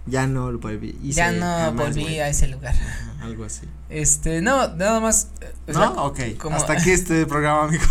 ya 0.07 0.27
no 0.27 0.59
volví, 0.59 0.99
hice 1.05 1.19
ya 1.19 1.31
no 1.31 1.47
jamás, 1.47 1.87
volví 1.91 2.03
güey"? 2.03 2.19
a 2.21 2.29
ese 2.29 2.49
lugar. 2.49 2.75
Algo 3.21 3.45
así. 3.45 3.69
Este, 3.91 4.41
no, 4.41 4.75
nada 4.75 4.99
más. 4.99 5.29
¿No? 5.69 5.73
sea, 5.75 5.91
ok. 5.91 6.21
como- 6.39 6.57
Hasta 6.57 6.73
aquí 6.81 6.91
este 6.91 7.27
programa, 7.27 7.65
amigos. 7.65 7.87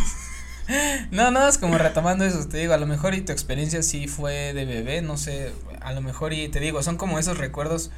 No, 1.12 1.32
nada 1.32 1.46
más 1.48 1.58
como 1.58 1.78
retomando 1.78 2.26
eso, 2.26 2.46
te 2.50 2.58
digo, 2.58 2.74
a 2.74 2.78
lo 2.78 2.88
mejor 2.88 3.14
y 3.14 3.22
tu 3.22 3.32
experiencia 3.32 3.84
sí 3.84 4.08
fue 4.10 4.54
de 4.54 4.66
bebé, 4.66 5.02
no 5.02 5.16
sé, 5.18 5.54
a 5.82 5.94
lo 5.94 6.02
mejor 6.02 6.34
y 6.34 6.50
te 6.50 6.60
digo, 6.60 6.84
son 6.84 6.98
como 6.98 7.20
esos 7.20 7.38
recuerdos 7.38 7.92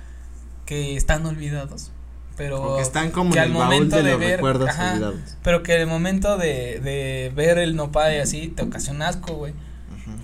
que 0.73 0.95
están 0.97 1.25
olvidados, 1.25 1.91
pero 2.37 2.61
Porque 2.61 2.81
están 2.81 3.11
como 3.11 3.31
que 3.31 3.37
en 3.39 3.43
al 3.43 3.49
el 3.51 3.53
baúl 3.57 3.65
momento 3.65 3.95
de 3.97 4.03
de 4.03 4.11
los 4.11 4.19
ver- 4.19 4.35
recuerdos 4.37 4.69
ajá. 4.69 4.91
olvidados. 4.93 5.37
pero 5.43 5.61
que 5.63 5.75
el 5.81 5.87
momento 5.87 6.37
de, 6.37 6.79
de 6.79 7.31
ver 7.35 7.57
el 7.59 7.75
nopal 7.75 8.13
y 8.13 8.17
así 8.17 8.47
te 8.47 8.63
ocasiona 8.63 9.07
asco, 9.09 9.33
güey, 9.35 9.53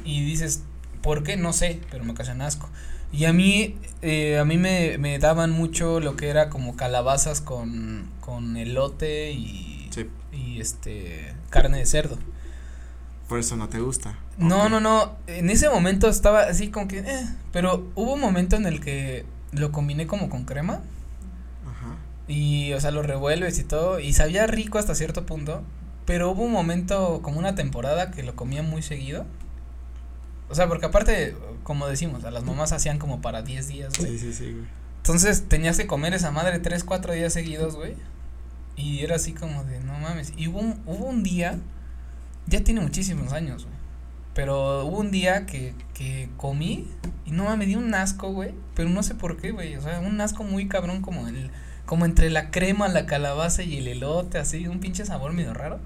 y 0.06 0.24
dices, 0.26 0.64
¿Por 1.02 1.24
qué? 1.24 1.38
No 1.38 1.54
sé, 1.54 1.80
pero 1.92 2.04
me 2.04 2.12
ocasiona 2.12 2.46
asco. 2.46 2.70
Y 3.14 3.24
a 3.24 3.32
mí, 3.32 3.78
eh, 4.02 4.38
a 4.38 4.44
mí 4.44 4.58
me, 4.58 4.98
me 4.98 5.18
daban 5.18 5.50
mucho 5.52 6.02
lo 6.02 6.18
que 6.18 6.28
era 6.28 6.50
como 6.50 6.76
calabazas 6.76 7.40
con, 7.40 8.10
con 8.20 8.58
elote 8.58 9.32
y, 9.32 9.88
Sí. 9.92 10.08
y 10.34 10.60
este, 10.60 11.34
carne 11.50 11.78
de 11.78 11.86
cerdo. 11.86 12.18
Por 13.30 13.40
eso 13.40 13.56
no 13.56 13.70
te 13.70 13.80
gusta. 13.80 14.18
No, 14.38 14.68
no, 14.68 14.80
no, 14.82 15.16
en 15.28 15.50
ese 15.50 15.70
momento 15.70 16.10
estaba 16.10 16.42
así 16.42 16.70
como 16.70 16.88
que, 16.90 17.00
eh, 17.00 17.28
pero 17.54 17.88
hubo 17.96 18.14
un 18.16 18.20
momento 18.22 18.58
en 18.58 18.66
el 18.66 18.82
que 18.82 19.26
lo 19.52 19.72
combiné 19.72 20.08
como 20.08 20.30
con 20.30 20.46
crema 20.46 20.82
Ajá. 21.66 21.96
y, 22.28 22.74
o 22.74 22.82
sea, 22.82 22.92
lo 22.92 23.02
revuelves 23.02 23.60
y 23.60 23.64
todo 23.64 24.00
y 24.00 24.14
sabía 24.14 24.48
rico 24.48 24.78
hasta 24.78 24.96
cierto 24.96 25.26
punto, 25.26 25.64
pero 26.06 26.32
hubo 26.32 26.44
un 26.44 26.52
momento, 26.52 27.22
como 27.22 27.40
una 27.40 27.56
temporada 27.56 28.12
que 28.12 28.24
lo 28.24 28.36
comía 28.36 28.64
muy 28.64 28.82
seguido. 28.82 29.26
O 30.50 30.56
sea, 30.56 30.68
porque 30.68 30.88
aparte, 30.88 31.36
como 31.64 31.88
decimos, 31.88 32.24
a 32.24 32.32
las 32.32 32.44
mamás 32.44 32.72
hacían 32.72 32.98
como 32.98 33.22
para 33.22 33.44
10 33.44 33.68
días, 33.68 33.94
güey. 34.00 34.18
Sí, 34.18 34.20
sí, 34.20 34.34
sí, 34.34 34.52
güey. 34.54 34.66
Entonces 34.98 35.48
tenías 35.48 35.78
que 35.78 35.88
comer 35.88 36.14
esa 36.14 36.32
madre 36.32 36.60
3, 36.60 36.84
4 36.84 37.14
días 37.14 37.32
seguidos, 37.34 37.76
güey. 37.76 37.96
Y 38.76 39.04
era 39.04 39.18
así 39.18 39.34
como 39.34 39.64
de, 39.64 39.80
no 39.82 39.94
mames. 40.00 40.34
Y 40.36 40.48
hubo 40.48 40.60
un, 40.60 40.82
hubo 40.86 41.06
un 41.06 41.22
día, 41.22 41.60
ya 42.48 42.64
tiene 42.64 42.82
muchísimos 42.82 43.32
años, 43.34 43.66
güey. 43.66 43.79
Pero 44.34 44.86
hubo 44.86 45.00
un 45.00 45.12
día 45.12 45.46
que, 45.46 45.74
que 45.94 46.30
comí 46.38 46.88
y 47.26 47.32
no 47.32 47.56
me 47.58 47.66
dio 47.66 47.78
un 47.80 47.94
asco, 47.94 48.32
güey. 48.32 48.54
Pero 48.76 48.90
no 48.90 49.04
sé 49.04 49.16
por 49.16 49.38
qué, 49.38 49.52
güey. 49.52 49.76
O 49.76 49.82
sea, 49.82 50.00
un 50.00 50.20
asco 50.22 50.44
muy 50.44 50.68
cabrón 50.68 51.02
como 51.02 51.28
el, 51.28 51.52
como 51.86 52.06
entre 52.06 52.30
la 52.30 52.52
crema, 52.52 52.88
la 52.88 53.06
calabaza 53.06 53.64
y 53.64 53.78
el 53.78 53.88
elote, 53.88 54.38
así, 54.38 54.68
un 54.68 54.80
pinche 54.80 55.06
sabor 55.06 55.34
medio 55.34 55.54
raro. 55.54 55.80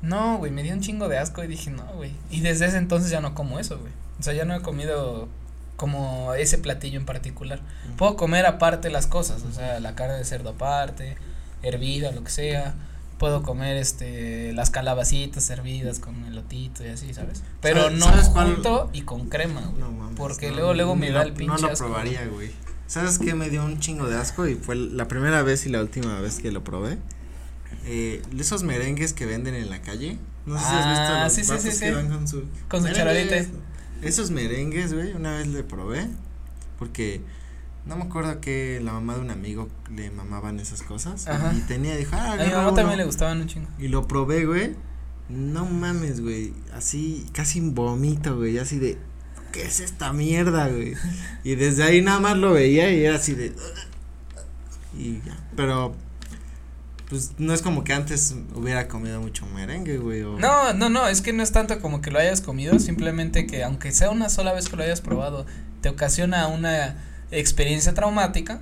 No, 0.00 0.38
güey, 0.38 0.52
me 0.52 0.62
dio 0.62 0.72
un 0.72 0.80
chingo 0.80 1.08
de 1.08 1.18
asco 1.18 1.42
y 1.42 1.48
dije, 1.48 1.70
no, 1.70 1.84
güey. 1.94 2.12
Y 2.30 2.40
desde 2.40 2.66
ese 2.66 2.78
entonces 2.78 3.10
ya 3.10 3.20
no 3.20 3.34
como 3.34 3.58
eso, 3.58 3.78
güey. 3.78 3.92
O 4.18 4.22
sea, 4.22 4.32
ya 4.32 4.44
no 4.44 4.54
he 4.54 4.62
comido 4.62 5.28
como 5.76 6.34
ese 6.34 6.58
platillo 6.58 6.98
en 6.98 7.06
particular. 7.06 7.60
Puedo 7.96 8.16
comer 8.16 8.46
aparte 8.46 8.90
las 8.90 9.06
cosas, 9.06 9.42
o 9.44 9.52
sea, 9.52 9.78
la 9.80 9.94
carne 9.94 10.16
de 10.16 10.24
cerdo 10.24 10.50
aparte, 10.50 11.16
hervida, 11.62 12.10
lo 12.10 12.24
que 12.24 12.30
sea. 12.30 12.74
Puedo 13.18 13.42
comer 13.42 13.76
este 13.76 14.52
las 14.52 14.70
calabacitas 14.70 15.50
hervidas 15.50 15.98
con 15.98 16.24
elotito 16.24 16.84
y 16.84 16.88
así, 16.88 17.12
¿sabes? 17.14 17.42
Pero 17.60 17.82
¿Sabes- 17.82 17.98
no 17.98 18.04
sabes 18.06 18.28
cuál? 18.28 18.54
junto 18.54 18.90
y 18.92 19.02
con 19.02 19.28
crema, 19.28 19.60
güey. 19.62 19.80
No 19.80 19.90
mames. 19.90 20.16
Porque 20.16 20.48
no, 20.50 20.54
luego 20.56 20.74
luego 20.74 20.96
me 20.96 21.10
da 21.10 21.22
el 21.22 21.32
pinche 21.32 21.52
No 21.54 21.58
lo 21.58 21.72
asco. 21.72 21.86
probaría, 21.86 22.26
güey. 22.26 22.50
¿Sabes 22.86 23.18
qué? 23.18 23.34
Me 23.34 23.50
dio 23.50 23.64
un 23.64 23.80
chingo 23.80 24.06
de 24.08 24.16
asco 24.16 24.46
y 24.46 24.54
fue 24.54 24.76
la 24.76 25.08
primera 25.08 25.42
vez 25.42 25.66
y 25.66 25.68
la 25.68 25.80
última 25.80 26.20
vez 26.20 26.38
que 26.38 26.50
lo 26.52 26.62
probé. 26.64 26.98
Eh, 27.84 28.22
esos 28.38 28.62
merengues 28.62 29.12
que 29.12 29.26
venden 29.26 29.54
en 29.54 29.68
la 29.68 29.82
calle. 29.82 30.16
No 30.46 30.58
sé 30.58 30.64
si 30.64 30.70
has 30.74 30.88
visto 30.88 31.02
Ah, 31.12 31.24
los 31.24 31.32
sí, 31.34 31.44
sí, 31.44 31.70
sí, 31.72 31.80
que 31.80 31.90
van 31.92 32.08
con 32.08 32.26
su 32.28 32.44
Con 32.68 32.86
su 32.86 32.92
charadita. 32.92 33.36
Esos 34.00 34.30
merengues, 34.30 34.94
güey, 34.94 35.12
una 35.12 35.36
vez 35.38 35.48
le 35.48 35.64
probé 35.64 36.06
porque 36.78 37.20
no 37.88 37.96
me 37.96 38.04
acuerdo 38.04 38.40
que 38.40 38.80
la 38.82 38.92
mamá 38.92 39.14
de 39.14 39.20
un 39.20 39.30
amigo 39.30 39.68
le 39.90 40.10
mamaban 40.10 40.60
esas 40.60 40.82
cosas 40.82 41.26
Ajá. 41.26 41.52
y 41.56 41.60
tenía 41.62 41.96
dijo, 41.96 42.14
ah, 42.14 42.32
A 42.34 42.36
mi 42.36 42.50
mamá 42.50 42.68
uno". 42.68 42.74
también 42.74 42.98
le 42.98 43.04
gustaban 43.04 43.40
un 43.40 43.46
chingo. 43.48 43.68
Y 43.78 43.88
lo 43.88 44.06
probé, 44.06 44.44
güey. 44.44 44.76
No 45.28 45.66
mames, 45.66 46.20
güey. 46.20 46.52
Así, 46.74 47.26
casi 47.32 47.60
vomito, 47.60 48.36
güey. 48.36 48.58
Así 48.58 48.78
de, 48.78 48.98
¿qué 49.52 49.62
es 49.62 49.80
esta 49.80 50.12
mierda, 50.12 50.68
güey? 50.68 50.94
Y 51.44 51.54
desde 51.54 51.82
ahí 51.82 52.00
nada 52.02 52.20
más 52.20 52.36
lo 52.36 52.52
veía 52.52 52.90
y 52.92 53.04
era 53.04 53.16
así 53.16 53.34
de. 53.34 53.52
Y 54.96 55.20
ya. 55.26 55.36
Pero, 55.56 55.94
pues 57.08 57.32
no 57.38 57.52
es 57.54 57.62
como 57.62 57.84
que 57.84 57.92
antes 57.94 58.34
hubiera 58.54 58.88
comido 58.88 59.20
mucho 59.20 59.46
merengue, 59.46 59.98
güey. 59.98 60.22
O, 60.22 60.38
No, 60.38 60.72
no, 60.74 60.88
no, 60.88 61.08
es 61.08 61.20
que 61.22 61.32
no 61.32 61.42
es 61.42 61.52
tanto 61.52 61.80
como 61.80 62.00
que 62.00 62.10
lo 62.10 62.18
hayas 62.18 62.40
comido, 62.40 62.78
simplemente 62.78 63.46
que 63.46 63.64
aunque 63.64 63.92
sea 63.92 64.10
una 64.10 64.28
sola 64.28 64.52
vez 64.52 64.68
que 64.68 64.76
lo 64.76 64.82
hayas 64.82 65.00
probado, 65.00 65.46
te 65.80 65.88
ocasiona 65.88 66.46
una 66.48 66.96
experiencia 67.30 67.94
traumática. 67.94 68.60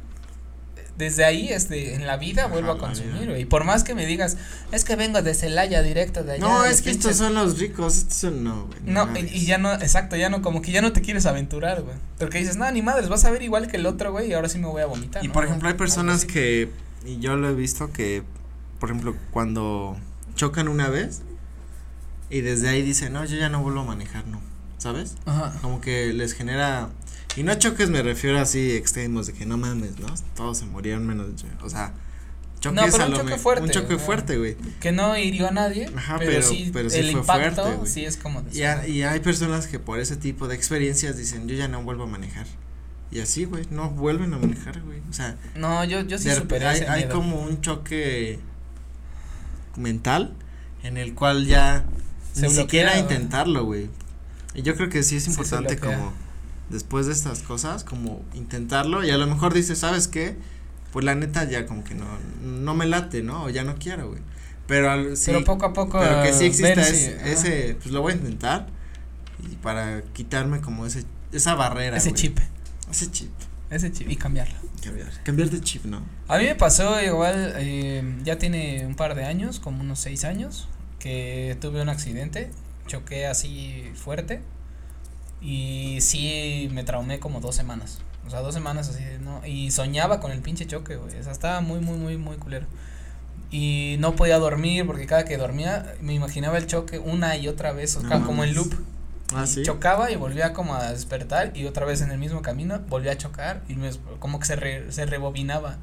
Desde 0.96 1.26
ahí, 1.26 1.50
este, 1.50 1.94
en 1.94 2.06
la 2.06 2.16
vida 2.16 2.44
Ajá, 2.44 2.52
vuelvo 2.52 2.72
a 2.72 2.78
consumir, 2.78 3.28
güey. 3.28 3.42
Y 3.42 3.44
por 3.44 3.64
más 3.64 3.84
que 3.84 3.94
me 3.94 4.06
digas, 4.06 4.38
es 4.72 4.82
que 4.82 4.96
vengo 4.96 5.20
de 5.20 5.34
Celaya 5.34 5.82
directo 5.82 6.24
de 6.24 6.32
allá. 6.32 6.40
No, 6.40 6.64
es 6.64 6.80
que 6.80 6.90
estos 6.90 7.12
pinches-". 7.12 7.18
son 7.18 7.34
los 7.34 7.58
ricos. 7.58 7.98
Estos 7.98 8.16
son, 8.16 8.42
no, 8.42 8.64
güey. 8.66 8.78
No, 8.86 9.06
y, 9.14 9.44
ya 9.44 9.58
no, 9.58 9.74
exacto, 9.74 10.16
ya 10.16 10.30
no, 10.30 10.40
como 10.40 10.62
que 10.62 10.72
ya 10.72 10.80
no 10.80 10.94
te 10.94 11.02
quieres 11.02 11.26
aventurar, 11.26 11.82
güey. 11.82 11.96
Porque 12.18 12.38
dices, 12.38 12.56
no, 12.56 12.70
ni 12.70 12.80
madres, 12.80 13.10
vas 13.10 13.26
a 13.26 13.30
ver 13.30 13.42
igual 13.42 13.68
que 13.68 13.76
el 13.76 13.84
otro, 13.84 14.10
güey, 14.10 14.30
y 14.30 14.32
ahora 14.32 14.48
sí 14.48 14.58
me 14.58 14.68
voy 14.68 14.80
a 14.80 14.86
vomitar. 14.86 15.22
Y 15.22 15.28
¿no? 15.28 15.34
por 15.34 15.44
ejemplo, 15.44 15.68
hay 15.68 15.74
personas 15.74 16.24
que, 16.24 16.70
y 17.04 17.18
yo 17.18 17.36
lo 17.36 17.50
he 17.50 17.54
visto 17.54 17.92
que, 17.92 18.22
por 18.80 18.88
ejemplo, 18.88 19.14
cuando 19.32 19.98
chocan 20.34 20.68
una 20.68 20.88
vez 20.88 21.22
y 22.30 22.40
desde 22.40 22.68
ahí 22.68 22.82
dicen, 22.82 23.12
no, 23.12 23.24
yo 23.24 23.36
ya 23.36 23.48
no 23.48 23.62
vuelvo 23.62 23.80
a 23.80 23.84
manejar, 23.84 24.26
no, 24.26 24.40
¿sabes? 24.78 25.16
Ajá. 25.26 25.54
Como 25.62 25.80
que 25.80 26.12
les 26.12 26.32
genera, 26.32 26.90
y 27.36 27.42
no 27.42 27.54
choques 27.54 27.90
me 27.90 28.02
refiero 28.02 28.38
así 28.38 28.72
extremos 28.72 29.26
de 29.26 29.32
que 29.34 29.46
no 29.46 29.56
mames, 29.58 29.98
¿no? 29.98 30.06
Todos 30.34 30.58
se 30.58 30.64
murieron 30.66 31.06
menos 31.06 31.28
yo, 31.40 31.48
o 31.62 31.68
sea, 31.70 31.92
choques 32.60 32.82
pero 32.92 33.02
a 33.02 33.06
un 33.06 33.12
lo 33.12 33.18
choque 33.18 33.30
me- 33.30 33.38
fuerte, 33.38 33.62
un 33.64 33.70
choque 33.70 33.98
fuerte, 33.98 34.38
güey. 34.38 34.56
Que 34.80 34.92
no 34.92 35.16
hirió 35.16 35.48
a 35.48 35.50
nadie, 35.50 35.90
Ajá, 35.96 36.16
pero, 36.18 36.30
pero- 36.30 36.42
sí, 36.48 36.70
pero 36.72 36.90
sí 36.90 36.98
el 36.98 37.10
fue 37.12 37.20
impacto 37.20 37.62
fuerte, 37.64 37.86
sí 37.90 38.04
es 38.04 38.16
como 38.16 38.42
Y, 38.52 38.62
ha- 38.62 38.86
y 38.88 39.02
hay 39.02 39.20
personas 39.20 39.66
que 39.66 39.78
por 39.78 40.00
ese 40.00 40.16
tipo 40.16 40.48
de 40.48 40.54
experiencias 40.54 41.16
dicen, 41.16 41.46
yo 41.48 41.54
ya 41.54 41.68
no 41.68 41.82
vuelvo 41.82 42.04
a 42.04 42.06
manejar. 42.06 42.46
Y 43.10 43.20
así, 43.20 43.44
güey, 43.44 43.64
no 43.70 43.90
vuelven 43.90 44.34
a 44.34 44.38
manejar, 44.38 44.80
güey. 44.82 45.00
O 45.08 45.12
sea, 45.12 45.36
No, 45.54 45.84
yo, 45.84 46.00
yo 46.00 46.18
sí 46.18 46.28
superé 46.34 46.66
hay, 46.66 46.76
ese 46.78 46.88
hay 46.88 47.02
miedo. 47.04 47.14
como 47.14 47.40
un 47.40 47.60
choque 47.60 48.40
mental 49.76 50.32
en 50.82 50.96
el 50.96 51.14
cual 51.14 51.46
ya 51.46 51.84
Se 52.32 52.42
ni 52.42 52.46
bloquea, 52.48 52.62
siquiera 52.64 52.98
intentarlo, 52.98 53.64
güey. 53.64 53.88
Y 54.54 54.62
yo 54.62 54.74
creo 54.74 54.88
que 54.88 55.02
sí 55.02 55.16
es 55.16 55.28
importante 55.28 55.78
como 55.78 56.12
después 56.70 57.06
de 57.06 57.12
estas 57.12 57.40
cosas 57.42 57.84
como 57.84 58.22
intentarlo 58.34 59.04
y 59.04 59.10
a 59.10 59.16
lo 59.18 59.26
mejor 59.26 59.54
dices, 59.54 59.78
¿sabes 59.78 60.08
qué? 60.08 60.36
Pues 60.92 61.04
la 61.04 61.14
neta 61.14 61.44
ya 61.44 61.66
como 61.66 61.84
que 61.84 61.94
no 61.94 62.06
no 62.42 62.74
me 62.74 62.86
late, 62.86 63.22
¿no? 63.22 63.44
O 63.44 63.50
ya 63.50 63.64
no 63.64 63.76
quiero, 63.76 64.08
güey. 64.08 64.20
Pero 64.66 64.90
al, 64.90 65.16
sí, 65.16 65.26
pero 65.26 65.44
poco 65.44 65.66
a 65.66 65.72
poco. 65.72 65.98
pero 66.00 66.22
que 66.22 66.32
sí 66.32 66.46
exista 66.46 66.68
ver 66.68 66.78
es- 66.80 66.96
si- 67.04 67.12
ajá, 67.12 67.26
ese 67.30 67.76
pues 67.80 67.92
lo 67.92 68.02
voy 68.02 68.12
a 68.12 68.16
intentar 68.16 68.66
y 69.50 69.54
para 69.56 70.02
quitarme 70.12 70.60
como 70.60 70.86
ese 70.86 71.04
esa 71.32 71.54
barrera, 71.54 71.96
ese 71.98 72.12
chip. 72.12 72.38
Ese 72.90 73.10
chip. 73.10 73.30
Ese 73.70 73.90
chip 73.92 74.08
y 74.10 74.16
cambiarlo. 74.16 74.54
Cambiar. 74.82 75.10
Cambiar 75.24 75.50
de 75.50 75.60
chip, 75.60 75.84
¿no? 75.84 76.00
A 76.28 76.38
mí 76.38 76.44
me 76.44 76.54
pasó 76.54 77.00
igual, 77.02 77.54
eh, 77.56 78.18
ya 78.24 78.38
tiene 78.38 78.86
un 78.86 78.94
par 78.94 79.14
de 79.16 79.24
años, 79.24 79.58
como 79.60 79.80
unos 79.82 79.98
seis 79.98 80.24
años, 80.24 80.68
que 81.00 81.56
tuve 81.60 81.82
un 81.82 81.88
accidente, 81.88 82.50
choqué 82.86 83.26
así 83.26 83.90
fuerte 83.96 84.40
y 85.40 85.98
sí 86.00 86.68
me 86.72 86.84
traumé 86.84 87.18
como 87.18 87.40
dos 87.40 87.54
semanas. 87.54 87.98
O 88.26 88.30
sea, 88.30 88.40
dos 88.40 88.54
semanas 88.54 88.88
así, 88.88 89.04
¿no? 89.20 89.46
Y 89.46 89.70
soñaba 89.70 90.18
con 90.20 90.32
el 90.32 90.40
pinche 90.40 90.66
choque, 90.66 90.96
güey. 90.96 91.16
O 91.18 91.22
sea, 91.22 91.32
estaba 91.32 91.60
muy, 91.60 91.78
muy, 91.80 91.96
muy, 91.96 92.16
muy 92.16 92.36
culero. 92.36 92.66
Y 93.50 93.96
no 94.00 94.16
podía 94.16 94.38
dormir 94.38 94.84
porque 94.86 95.06
cada 95.06 95.24
que 95.24 95.36
dormía 95.36 95.94
me 96.00 96.14
imaginaba 96.14 96.58
el 96.58 96.66
choque 96.66 96.98
una 96.98 97.36
y 97.36 97.46
otra 97.46 97.72
vez, 97.72 97.96
o 97.96 98.02
No 98.02 98.08
sea, 98.08 98.20
como 98.22 98.42
en 98.42 98.54
loop. 98.54 98.74
Ah, 99.34 99.44
Y 99.44 99.46
sí. 99.48 99.62
Chocaba 99.62 100.10
y 100.10 100.16
volvía 100.16 100.52
como 100.52 100.74
a 100.74 100.90
despertar 100.92 101.52
y 101.56 101.64
otra 101.66 101.86
vez 101.86 102.00
en 102.00 102.10
el 102.10 102.18
mismo 102.18 102.42
camino 102.42 102.80
volvía 102.88 103.12
a 103.12 103.16
chocar 103.18 103.62
y 103.68 103.74
me, 103.74 103.90
como 104.18 104.40
que 104.40 104.46
se, 104.46 104.56
re- 104.56 104.90
se 104.92 105.06
rebobinaba. 105.06 105.78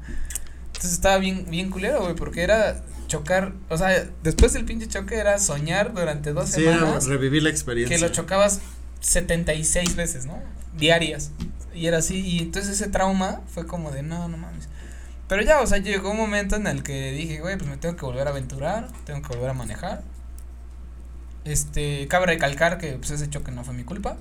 Entonces 0.66 0.92
estaba 0.92 1.16
bien, 1.18 1.46
bien 1.50 1.70
culero, 1.70 2.02
güey, 2.02 2.14
porque 2.14 2.42
era 2.42 2.82
chocar, 3.06 3.52
o 3.70 3.78
sea, 3.78 4.06
después 4.22 4.52
del 4.52 4.64
pinche 4.64 4.88
choque 4.88 5.16
era 5.16 5.38
soñar 5.38 5.94
durante 5.94 6.32
dos 6.32 6.50
Sí, 6.50 6.64
era 6.64 6.78
semanas 6.80 7.06
revivir 7.06 7.42
la 7.42 7.50
experiencia. 7.50 7.96
que 7.96 8.02
lo 8.02 8.08
chocabas 8.10 8.60
76 9.04 9.96
veces, 9.96 10.26
¿no? 10.26 10.38
Diarias. 10.76 11.30
Y 11.74 11.86
era 11.86 11.98
así, 11.98 12.20
y 12.20 12.38
entonces 12.40 12.72
ese 12.80 12.88
trauma 12.88 13.40
fue 13.46 13.66
como 13.66 13.90
de, 13.90 14.02
no, 14.02 14.28
no 14.28 14.36
mames. 14.36 14.68
Pero 15.28 15.42
ya, 15.42 15.60
o 15.60 15.66
sea, 15.66 15.78
llegó 15.78 16.10
un 16.10 16.16
momento 16.16 16.56
en 16.56 16.66
el 16.66 16.82
que 16.82 17.12
dije, 17.12 17.40
güey, 17.40 17.56
pues 17.56 17.68
me 17.68 17.76
tengo 17.76 17.96
que 17.96 18.04
volver 18.04 18.26
a 18.26 18.30
aventurar, 18.30 18.88
tengo 19.04 19.22
que 19.22 19.28
volver 19.28 19.50
a 19.50 19.54
manejar. 19.54 20.02
Este, 21.44 22.06
cabe 22.08 22.26
recalcar 22.26 22.78
que 22.78 22.92
pues 22.92 23.10
ese 23.10 23.28
choque 23.28 23.50
no 23.50 23.64
fue 23.64 23.74
mi 23.74 23.84
culpa. 23.84 24.16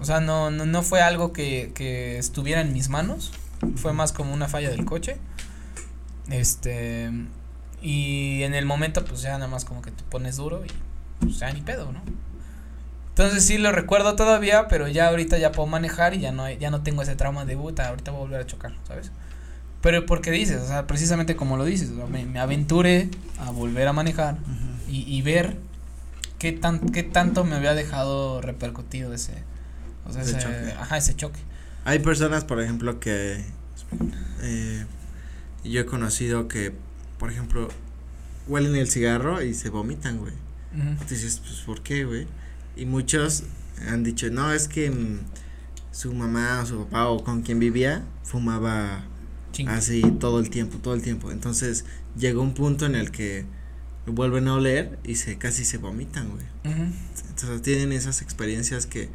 O 0.00 0.04
sea, 0.04 0.20
no, 0.20 0.50
no, 0.50 0.64
no 0.66 0.82
fue 0.82 1.00
algo 1.00 1.32
que, 1.32 1.72
que 1.74 2.18
estuviera 2.18 2.60
en 2.60 2.72
mis 2.72 2.88
manos. 2.88 3.32
Fue 3.76 3.92
más 3.92 4.12
como 4.12 4.32
una 4.32 4.48
falla 4.48 4.70
del 4.70 4.84
coche. 4.84 5.16
Este, 6.30 7.10
y 7.82 8.42
en 8.42 8.54
el 8.54 8.66
momento, 8.66 9.04
pues 9.04 9.22
ya 9.22 9.32
nada 9.32 9.48
más 9.48 9.64
como 9.64 9.82
que 9.82 9.90
te 9.90 10.04
pones 10.04 10.36
duro 10.36 10.64
y 10.64 10.68
pues 11.20 11.38
ya 11.38 11.52
ni 11.52 11.62
pedo, 11.62 11.90
¿no? 11.90 12.02
Entonces 13.18 13.44
sí 13.44 13.58
lo 13.58 13.72
recuerdo 13.72 14.14
todavía, 14.14 14.68
pero 14.68 14.86
ya 14.86 15.08
ahorita 15.08 15.38
ya 15.38 15.50
puedo 15.50 15.66
manejar 15.66 16.14
y 16.14 16.20
ya 16.20 16.30
no 16.30 16.48
ya 16.48 16.70
no 16.70 16.82
tengo 16.82 17.02
ese 17.02 17.16
trauma 17.16 17.44
de 17.44 17.56
puta, 17.56 17.88
ahorita 17.88 18.12
voy 18.12 18.20
a 18.20 18.22
volver 18.22 18.40
a 18.42 18.46
chocar, 18.46 18.74
¿sabes? 18.86 19.10
Pero 19.82 20.06
porque 20.06 20.30
dices, 20.30 20.62
o 20.62 20.66
sea, 20.68 20.86
precisamente 20.86 21.34
como 21.34 21.56
lo 21.56 21.64
dices, 21.64 21.90
me, 21.90 22.24
me 22.26 22.38
aventuré 22.38 23.08
a 23.40 23.50
volver 23.50 23.88
a 23.88 23.92
manejar 23.92 24.34
Ujú. 24.34 24.92
y, 24.92 25.16
y 25.16 25.20
ver 25.22 25.56
qué 26.38 26.52
tan 26.52 26.78
qué 26.90 27.02
tanto 27.02 27.42
me 27.42 27.56
había 27.56 27.74
dejado 27.74 28.40
repercutido 28.40 29.12
ese 29.12 29.42
o 30.06 30.12
sea, 30.12 30.22
Ese 30.22 30.30
ese, 30.38 30.40
choque. 30.40 30.74
ajá, 30.78 30.96
ese 30.98 31.16
choque. 31.16 31.40
Hay 31.84 31.98
personas, 31.98 32.44
por 32.44 32.62
ejemplo, 32.62 33.00
que 33.00 33.44
eh, 34.42 34.86
yo 35.64 35.80
he 35.80 35.86
conocido 35.86 36.46
que, 36.46 36.72
por 37.18 37.32
ejemplo, 37.32 37.66
huelen 38.46 38.76
el 38.76 38.88
cigarro 38.88 39.42
y 39.42 39.54
se 39.54 39.70
vomitan, 39.70 40.18
güey. 40.18 40.34
Ujú. 40.72 41.04
Dices, 41.10 41.40
pues, 41.44 41.62
¿por 41.66 41.82
qué, 41.82 42.04
güey? 42.04 42.28
Y 42.78 42.86
muchos 42.86 43.42
han 43.88 44.04
dicho, 44.04 44.30
no, 44.30 44.52
es 44.52 44.68
que 44.68 44.90
mm, 44.90 45.18
su 45.90 46.14
mamá 46.14 46.60
o 46.62 46.66
su 46.66 46.84
papá 46.84 47.08
o 47.08 47.24
con 47.24 47.42
quien 47.42 47.58
vivía 47.58 48.04
fumaba 48.22 49.04
así 49.66 50.02
todo 50.20 50.38
el 50.38 50.50
tiempo, 50.50 50.78
todo 50.78 50.94
el 50.94 51.02
tiempo. 51.02 51.32
Entonces 51.32 51.84
llegó 52.16 52.40
un 52.42 52.54
punto 52.54 52.86
en 52.86 52.94
el 52.94 53.10
que 53.10 53.44
vuelven 54.06 54.48
a 54.48 54.54
oler 54.54 54.98
y 55.04 55.16
se 55.16 55.36
casi 55.38 55.64
se 55.64 55.78
vomitan, 55.78 56.30
güey. 56.30 56.44
Entonces 57.28 57.62
tienen 57.62 57.92
esas 57.92 58.22
experiencias 58.22 58.86
que, 58.86 59.08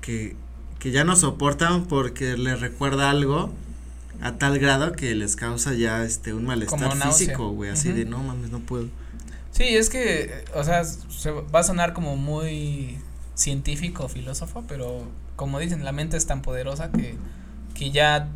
que, 0.00 0.36
que 0.78 0.90
ya 0.90 1.04
no 1.04 1.16
soportan 1.16 1.86
porque 1.86 2.36
les 2.36 2.60
recuerda 2.60 3.10
algo 3.10 3.52
a 4.20 4.36
tal 4.36 4.58
grado 4.58 4.92
que 4.92 5.14
les 5.14 5.34
causa 5.34 5.74
ya 5.74 6.04
este 6.04 6.34
un 6.34 6.44
malestar 6.44 6.96
físico, 6.96 7.50
güey, 7.50 7.70
así 7.70 7.90
de 7.90 8.04
no 8.04 8.22
mames, 8.22 8.50
no 8.50 8.60
puedo. 8.60 8.88
Sí, 9.60 9.76
es 9.76 9.90
que, 9.90 10.42
o 10.54 10.64
sea, 10.64 10.84
se 10.84 11.30
va 11.32 11.60
a 11.60 11.62
sonar 11.62 11.92
como 11.92 12.16
muy 12.16 12.96
científico, 13.34 14.08
filósofo, 14.08 14.64
pero 14.66 15.06
como 15.36 15.58
dicen, 15.58 15.84
la 15.84 15.92
mente 15.92 16.16
es 16.16 16.24
tan 16.26 16.40
poderosa 16.40 16.90
que, 16.90 17.16
que 17.74 17.90
ya, 17.90 18.28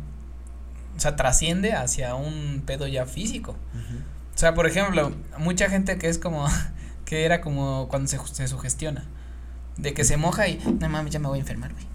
o 0.95 0.99
sea, 0.99 1.15
trasciende 1.15 1.73
hacia 1.73 2.13
un 2.13 2.61
pedo 2.63 2.85
ya 2.85 3.07
físico. 3.07 3.55
O 4.35 4.37
sea, 4.37 4.53
por 4.53 4.67
ejemplo, 4.67 5.13
mucha 5.39 5.67
gente 5.67 5.97
que 5.97 6.09
es 6.09 6.19
como, 6.19 6.47
que 7.05 7.25
era 7.25 7.41
como 7.41 7.87
cuando 7.89 8.07
se, 8.07 8.19
se 8.31 8.47
sugestiona, 8.47 9.05
de 9.77 9.95
que 9.95 10.03
se 10.03 10.17
moja 10.17 10.47
y, 10.47 10.59
no 10.79 10.89
mames, 10.89 11.11
ya 11.11 11.17
me 11.17 11.27
voy 11.27 11.39
a 11.39 11.41
enfermar, 11.41 11.73
güey. 11.73 11.85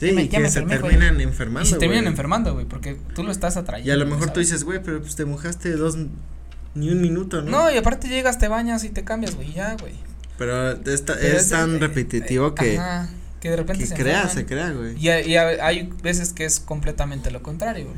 Sí, 0.00 0.06
Ya 0.08 0.12
me- 0.14 0.22
y 0.22 0.28
que 0.28 0.40
me 0.40 0.50
se 0.50 0.58
enfermé, 0.58 0.82
terminan 0.88 1.20
enfermando. 1.20 1.68
Y 1.68 1.72
se 1.72 1.78
terminan 1.78 2.08
enfermando, 2.08 2.54
güey, 2.54 2.66
porque 2.66 2.96
tú 3.14 3.22
lo 3.22 3.30
estás 3.30 3.56
atrayendo. 3.56 3.88
Y 3.88 3.94
a 3.94 3.96
lo 3.96 4.06
mejor 4.06 4.30
tú 4.30 4.34
¿sabes? 4.34 4.48
dices, 4.48 4.64
güey, 4.64 4.82
pero 4.82 5.00
pues 5.00 5.14
te 5.14 5.24
mojaste 5.26 5.76
dos, 5.76 5.96
ni 6.74 6.88
un 6.90 7.00
minuto, 7.00 7.42
¿no? 7.42 7.50
No, 7.50 7.70
y 7.72 7.76
aparte 7.76 8.08
llegas, 8.08 8.38
te 8.38 8.48
bañas 8.48 8.84
y 8.84 8.90
te 8.90 9.04
cambias, 9.04 9.34
güey, 9.36 9.52
ya, 9.52 9.76
güey. 9.80 9.94
Pero 10.38 10.70
esta, 10.72 11.14
Pero 11.18 11.36
es 11.38 11.48
tan 11.50 11.76
eh, 11.76 11.78
repetitivo 11.78 12.54
que, 12.54 12.78
Ajá, 12.78 13.08
que 13.40 13.50
de 13.50 13.56
repente 13.56 13.82
que 13.84 13.88
se 13.88 13.94
crea, 13.94 14.22
enferman. 14.22 14.34
se 14.36 14.46
crea, 14.46 14.70
güey. 14.72 14.96
Y, 14.98 15.08
hay- 15.08 15.30
y 15.32 15.36
hay 15.36 15.92
veces 16.02 16.32
que 16.32 16.44
es 16.44 16.60
completamente 16.60 17.30
lo 17.30 17.42
contrario, 17.42 17.86
güey. 17.86 17.96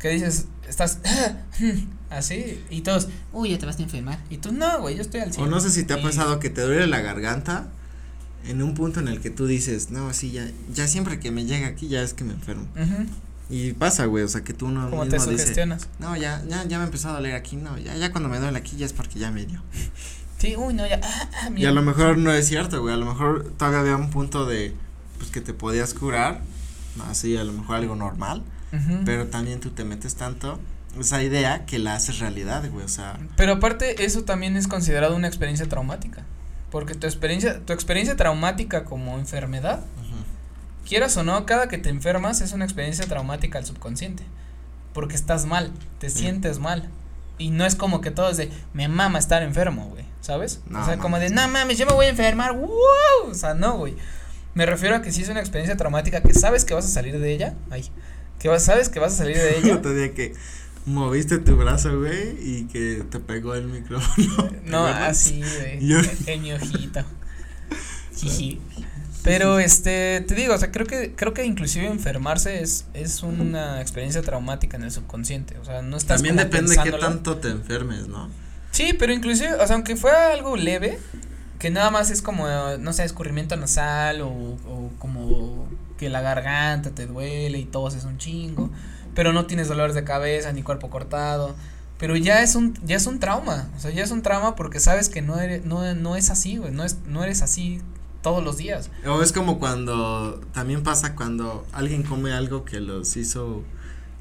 Que 0.00 0.10
dices, 0.10 0.46
estás 0.68 0.98
así 2.10 2.62
y 2.70 2.82
todos, 2.82 3.08
uy, 3.32 3.50
ya 3.50 3.58
te 3.58 3.66
vas 3.66 3.78
a 3.78 3.82
enfermar. 3.82 4.18
Y 4.30 4.38
tú, 4.38 4.52
no, 4.52 4.80
güey, 4.80 4.94
yo 4.96 5.02
estoy 5.02 5.20
al 5.20 5.30
O 5.30 5.32
100. 5.32 5.50
no 5.50 5.60
sé 5.60 5.70
si 5.70 5.84
te 5.84 5.94
ha 5.94 6.02
pasado 6.02 6.38
que 6.38 6.50
te 6.50 6.60
duele 6.60 6.86
la 6.86 7.00
garganta 7.00 7.68
en 8.46 8.62
un 8.62 8.74
punto 8.74 9.00
en 9.00 9.08
el 9.08 9.20
que 9.20 9.30
tú 9.30 9.46
dices, 9.46 9.90
no, 9.90 10.12
sí, 10.12 10.30
ya, 10.30 10.48
ya 10.72 10.86
siempre 10.86 11.18
que 11.18 11.30
me 11.32 11.44
llega 11.46 11.66
aquí 11.66 11.88
ya 11.88 12.02
es 12.02 12.14
que 12.14 12.22
me 12.24 12.34
enfermo. 12.34 12.66
Ujú, 12.76 13.06
Y 13.48 13.72
pasa, 13.74 14.06
güey, 14.06 14.24
o 14.24 14.28
sea, 14.28 14.42
que 14.42 14.52
tú 14.52 14.68
no 14.68 14.90
Como 14.90 15.06
te 15.06 15.20
sugestionas. 15.20 15.88
no, 16.00 16.16
ya, 16.16 16.42
ya, 16.48 16.64
ya 16.64 16.78
me 16.78 16.84
empezó 16.84 17.10
a 17.10 17.12
doler 17.12 17.34
aquí, 17.34 17.56
no, 17.56 17.78
ya, 17.78 17.94
ya 17.96 18.10
cuando 18.10 18.28
me 18.28 18.38
duele 18.38 18.58
aquí 18.58 18.76
ya 18.76 18.86
es 18.86 18.92
porque 18.92 19.18
ya 19.18 19.30
me 19.30 19.44
dio. 19.46 19.62
Sí, 20.38 20.54
uy, 20.56 20.74
no, 20.74 20.86
ya. 20.86 21.00
Ah, 21.02 21.30
ah, 21.44 21.50
Y 21.56 21.64
a 21.64 21.70
lo 21.70 21.80
mejor 21.82 22.18
no 22.18 22.32
es 22.32 22.46
cierto, 22.46 22.82
güey, 22.82 22.92
a 22.92 22.98
lo 22.98 23.06
mejor 23.06 23.52
todavía 23.56 23.80
había 23.80 23.96
un 23.96 24.10
punto 24.10 24.46
de, 24.46 24.74
pues 25.18 25.30
que 25.30 25.40
te 25.40 25.54
podías 25.54 25.94
curar, 25.94 26.40
así 27.08 27.36
a 27.36 27.44
lo 27.44 27.52
mejor 27.52 27.76
algo 27.76 27.96
normal, 27.96 28.42
pero 29.04 29.28
también 29.28 29.60
tú 29.60 29.70
te 29.70 29.84
metes 29.84 30.16
tanto 30.16 30.60
esa 31.00 31.22
idea 31.22 31.64
que 31.66 31.78
la 31.78 31.94
haces 31.94 32.18
realidad, 32.18 32.68
güey, 32.70 32.84
o 32.84 32.88
sea, 32.88 33.18
Pero 33.36 33.52
aparte, 33.54 34.04
eso 34.04 34.24
también 34.24 34.56
es 34.56 34.66
considerado 34.66 35.14
una 35.16 35.28
experiencia 35.28 35.68
traumática. 35.68 36.24
Porque 36.70 36.94
tu 36.94 37.06
experiencia, 37.06 37.60
tu 37.60 37.72
experiencia 37.72 38.16
traumática 38.16 38.84
como 38.84 39.18
enfermedad, 39.18 39.84
quieras 40.86 41.16
o 41.16 41.22
no, 41.24 41.44
cada 41.46 41.68
que 41.68 41.78
te 41.78 41.88
enfermas 41.90 42.40
es 42.40 42.52
una 42.52 42.64
experiencia 42.64 43.06
traumática 43.06 43.58
al 43.58 43.66
subconsciente. 43.66 44.22
Porque 44.94 45.14
estás 45.14 45.44
mal, 45.44 45.72
te 45.98 46.08
Sí. 46.10 46.20
sientes 46.20 46.58
mal. 46.58 46.88
Y 47.38 47.50
no 47.50 47.66
es 47.66 47.74
como 47.74 48.00
que 48.00 48.10
todo 48.10 48.30
es 48.30 48.38
de, 48.38 48.50
me 48.72 48.88
mama 48.88 49.18
estar 49.18 49.42
enfermo, 49.42 49.88
güey, 49.90 50.04
¿sabes? 50.22 50.60
No, 50.70 50.80
o 50.80 50.84
sea, 50.86 50.96
como 50.96 51.18
de, 51.18 51.28
no 51.28 51.46
mames, 51.48 51.76
yo 51.76 51.84
me 51.84 51.92
voy 51.92 52.06
a 52.06 52.08
enfermar, 52.08 52.54
wow. 52.56 52.70
O 53.30 53.34
sea, 53.34 53.52
no, 53.52 53.76
güey. 53.76 53.94
Me 54.54 54.64
refiero 54.64 54.96
a 54.96 55.02
que 55.02 55.12
si 55.12 55.20
es 55.22 55.28
una 55.28 55.40
experiencia 55.40 55.76
traumática 55.76 56.22
que 56.22 56.32
sabes 56.32 56.64
que 56.64 56.72
vas 56.72 56.86
a 56.86 56.88
salir 56.88 57.18
de 57.18 57.30
ella, 57.34 57.54
ay, 57.70 57.84
que 58.38 58.48
vas, 58.48 58.62
sabes 58.64 58.88
que 58.88 59.00
vas 59.00 59.12
a 59.12 59.16
salir 59.16 59.36
de 59.36 59.58
el 59.58 59.64
ella. 59.66 59.74
otro 59.76 59.92
día 59.94 60.14
que 60.14 60.32
moviste 60.86 61.36
tu 61.38 61.56
brazo, 61.56 61.98
güey, 61.98 62.36
y 62.40 62.64
que 62.68 63.04
te 63.10 63.20
pegó 63.20 63.54
el 63.54 63.66
micrófono. 63.66 64.48
¿te 64.48 64.60
No, 64.70 64.86
así, 64.86 65.42
güey. 65.42 65.86
Yo- 65.86 65.98
En 66.26 66.40
mi 66.40 66.52
ojito. 66.54 67.04
Jiji. 68.16 68.60
Pero 69.26 69.58
este, 69.58 70.20
te 70.20 70.36
digo, 70.36 70.54
o 70.54 70.58
sea, 70.58 70.70
creo 70.70 70.86
que 70.86 71.12
creo 71.16 71.34
que 71.34 71.44
inclusive 71.44 71.84
enfermarse 71.88 72.62
es 72.62 72.86
es 72.94 73.24
una 73.24 73.80
experiencia 73.80 74.22
traumática 74.22 74.76
en 74.76 74.84
el 74.84 74.92
subconsciente, 74.92 75.58
o 75.58 75.64
sea, 75.64 75.82
no 75.82 75.96
estás 75.96 76.18
También 76.18 76.36
depende 76.36 76.76
de 76.76 76.80
qué 76.80 76.92
tanto 76.92 77.36
te 77.38 77.48
enfermes, 77.48 78.06
¿no? 78.06 78.30
Sí, 78.70 78.92
pero 78.96 79.12
inclusive, 79.12 79.54
o 79.54 79.66
sea, 79.66 79.74
aunque 79.74 79.96
fuera 79.96 80.30
algo 80.32 80.56
leve, 80.56 81.00
que 81.58 81.70
nada 81.70 81.90
más 81.90 82.12
es 82.12 82.22
como 82.22 82.46
no 82.78 82.92
sé, 82.92 83.02
escurrimiento 83.02 83.56
nasal 83.56 84.20
o, 84.20 84.28
o 84.28 84.92
como 85.00 85.68
que 85.98 86.08
la 86.08 86.20
garganta 86.20 86.90
te 86.90 87.06
duele 87.06 87.58
y 87.58 87.64
toses 87.64 88.04
un 88.04 88.18
chingo, 88.18 88.70
pero 89.16 89.32
no 89.32 89.46
tienes 89.46 89.66
dolores 89.66 89.96
de 89.96 90.04
cabeza 90.04 90.52
ni 90.52 90.62
cuerpo 90.62 90.88
cortado. 90.88 91.56
Pero 91.98 92.14
ya 92.14 92.42
es 92.42 92.54
un 92.54 92.78
ya 92.84 92.94
es 92.94 93.08
un 93.08 93.18
trauma, 93.18 93.70
o 93.76 93.80
sea, 93.80 93.90
ya 93.90 94.04
es 94.04 94.12
un 94.12 94.22
trauma 94.22 94.54
porque 94.54 94.78
sabes 94.78 95.08
que 95.08 95.20
no 95.20 95.40
eres 95.40 95.64
no 95.64 95.94
no 95.96 96.14
es 96.14 96.30
así, 96.30 96.58
güey, 96.58 96.70
no 96.70 96.84
es 96.84 96.98
no 97.08 97.24
eres 97.24 97.42
así 97.42 97.80
todos 98.26 98.42
los 98.42 98.56
días. 98.56 98.90
O 99.06 99.22
es 99.22 99.30
como 99.32 99.60
cuando, 99.60 100.40
también 100.52 100.82
pasa 100.82 101.14
cuando 101.14 101.64
alguien 101.72 102.02
come 102.02 102.32
algo 102.32 102.64
que 102.64 102.80
los 102.80 103.16
hizo 103.16 103.62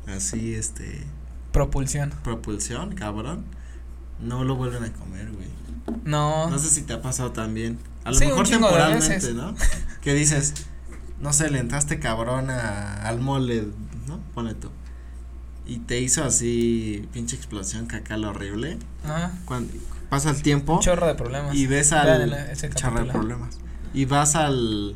así, 0.06 0.54
este, 0.54 1.04
Propulsión. 1.52 2.12
propulsión, 2.24 2.94
cabrón, 2.94 3.46
no 4.20 4.44
lo 4.44 4.56
vuelven 4.58 4.84
a 4.84 4.94
comer, 4.94 5.32
güey. 5.32 5.48
No. 6.04 6.52
No 6.52 6.60
sé 6.60 6.70
si 6.70 6.84
te 6.84 6.94
ha 6.94 7.02
pasado 7.02 7.32
también. 7.32 7.80
A 8.04 8.12
lo 8.12 8.18
Sí, 8.18 8.26
mejor 8.28 8.48
temporalmente. 8.48 9.34
¿no? 9.34 9.56
Que 10.02 10.14
dices, 10.14 10.54
no 11.20 11.34
sé, 11.34 11.50
le 11.50 11.58
entraste 11.58 12.00
cabrón 12.00 12.52
a, 12.52 13.08
al 13.08 13.20
mole, 13.22 13.70
¿no? 14.08 14.20
Pone 14.36 14.54
tú. 14.54 14.70
Y 15.66 15.80
te 15.80 16.00
hizo 16.00 16.24
así, 16.24 17.10
pinche 17.12 17.36
explosión 17.36 17.88
cacal 17.88 18.24
horrible. 18.26 18.78
Ajá. 19.04 19.32
Cuando 19.46 19.74
pasa 20.12 20.30
el 20.30 20.44
tiempo 20.44 20.76
Un 20.76 20.82
chorro 20.82 21.08
de 21.08 21.16
problemas. 21.16 21.56
y 21.56 21.66
ves 21.66 21.92
al 21.92 22.32
chorro 22.76 23.04
de 23.04 23.12
problemas. 23.12 23.58
Y 23.96 24.06
vas 24.06 24.36
al 24.36 24.96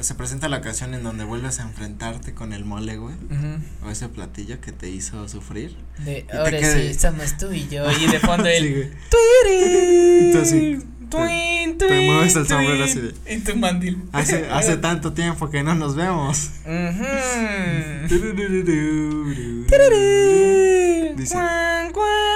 se 0.00 0.14
presenta 0.14 0.50
la 0.50 0.58
ocasión 0.58 0.92
en 0.92 1.02
donde 1.02 1.24
vuelves 1.24 1.58
a 1.58 1.62
enfrentarte 1.62 2.34
con 2.34 2.52
el 2.52 2.66
mole, 2.66 2.98
güey, 2.98 3.14
Ujú. 3.14 3.86
o 3.86 3.90
ese 3.90 4.10
platillo 4.10 4.60
que 4.60 4.70
te 4.70 4.90
hizo 4.90 5.26
sufrir. 5.26 5.74
De 6.04 6.26
te 6.30 6.36
ahora 6.36 6.58
sí, 6.62 6.92
somos 6.92 7.38
tú 7.38 7.50
y 7.50 7.66
yo. 7.68 7.90
Y 7.90 8.06
de 8.06 8.20
fondo 8.20 8.44
Sí, 8.50 8.50
el. 8.56 8.92
Y 10.28 10.32
tú 10.32 10.38
así, 10.38 10.78
te 11.08 11.10
tuin, 11.16 11.78
mueves 12.06 12.36
el 12.36 12.46
sombrero 12.46 12.84
así 12.84 13.00
de- 13.00 13.14
Y 13.34 13.38
tu 13.38 13.56
mandil. 13.56 14.02
Hace 14.12 14.46
hace 14.50 14.76
tanto 14.76 15.14
tiempo 15.14 15.48
que 15.48 15.62
no 15.62 15.74
nos 15.74 15.96
vemos. 15.96 16.50
Ujú. 16.66 18.06
Dice. 21.16 21.36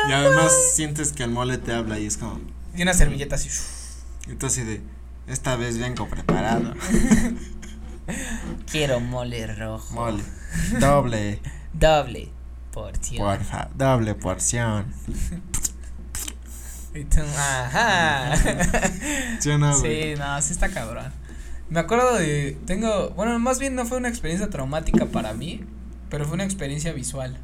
Y 0.09 0.12
además 0.12 0.53
sientes 0.75 1.12
que 1.12 1.23
el 1.25 1.31
mole 1.31 1.59
te 1.59 1.73
habla 1.73 1.99
y 1.99 2.07
es 2.07 2.16
como, 2.16 2.40
Y 2.75 2.83
una 2.83 2.95
servilleta 2.95 3.35
así. 3.35 3.51
entonces 4.29 4.66
de, 4.66 4.81
esta 5.31 5.57
vez 5.57 5.79
vengo 5.79 6.09
preparado. 6.09 6.75
Quiero 8.71 9.01
mole 9.01 9.47
rojo. 9.55 9.95
Mole, 9.95 10.23
doble, 10.81 11.40
Doble 11.73 12.29
porción. 12.73 13.25
porfa, 13.25 13.69
doble 13.75 14.14
porción. 14.14 14.87
Y 16.95 17.05
tú, 17.05 17.21
ajá. 17.21 18.35
¿Sí 19.40 19.51
no? 19.59 19.75
Sí, 19.75 20.14
no, 20.19 20.43
sí 20.43 20.53
está 20.53 20.69
cabrón. 20.71 21.12
Me 21.69 21.79
acuerdo 21.79 22.16
de, 22.16 22.59
tengo, 22.66 23.11
bueno, 23.11 23.38
más 23.38 23.61
bien 23.61 23.77
no 23.77 23.87
fue 23.87 23.99
una 23.99 24.09
experiencia 24.09 24.51
traumática 24.51 25.07
para 25.07 25.33
mí, 25.35 25.64
pero 26.09 26.25
fue 26.25 26.35
una 26.35 26.45
experiencia 26.45 26.93
visual 26.93 27.38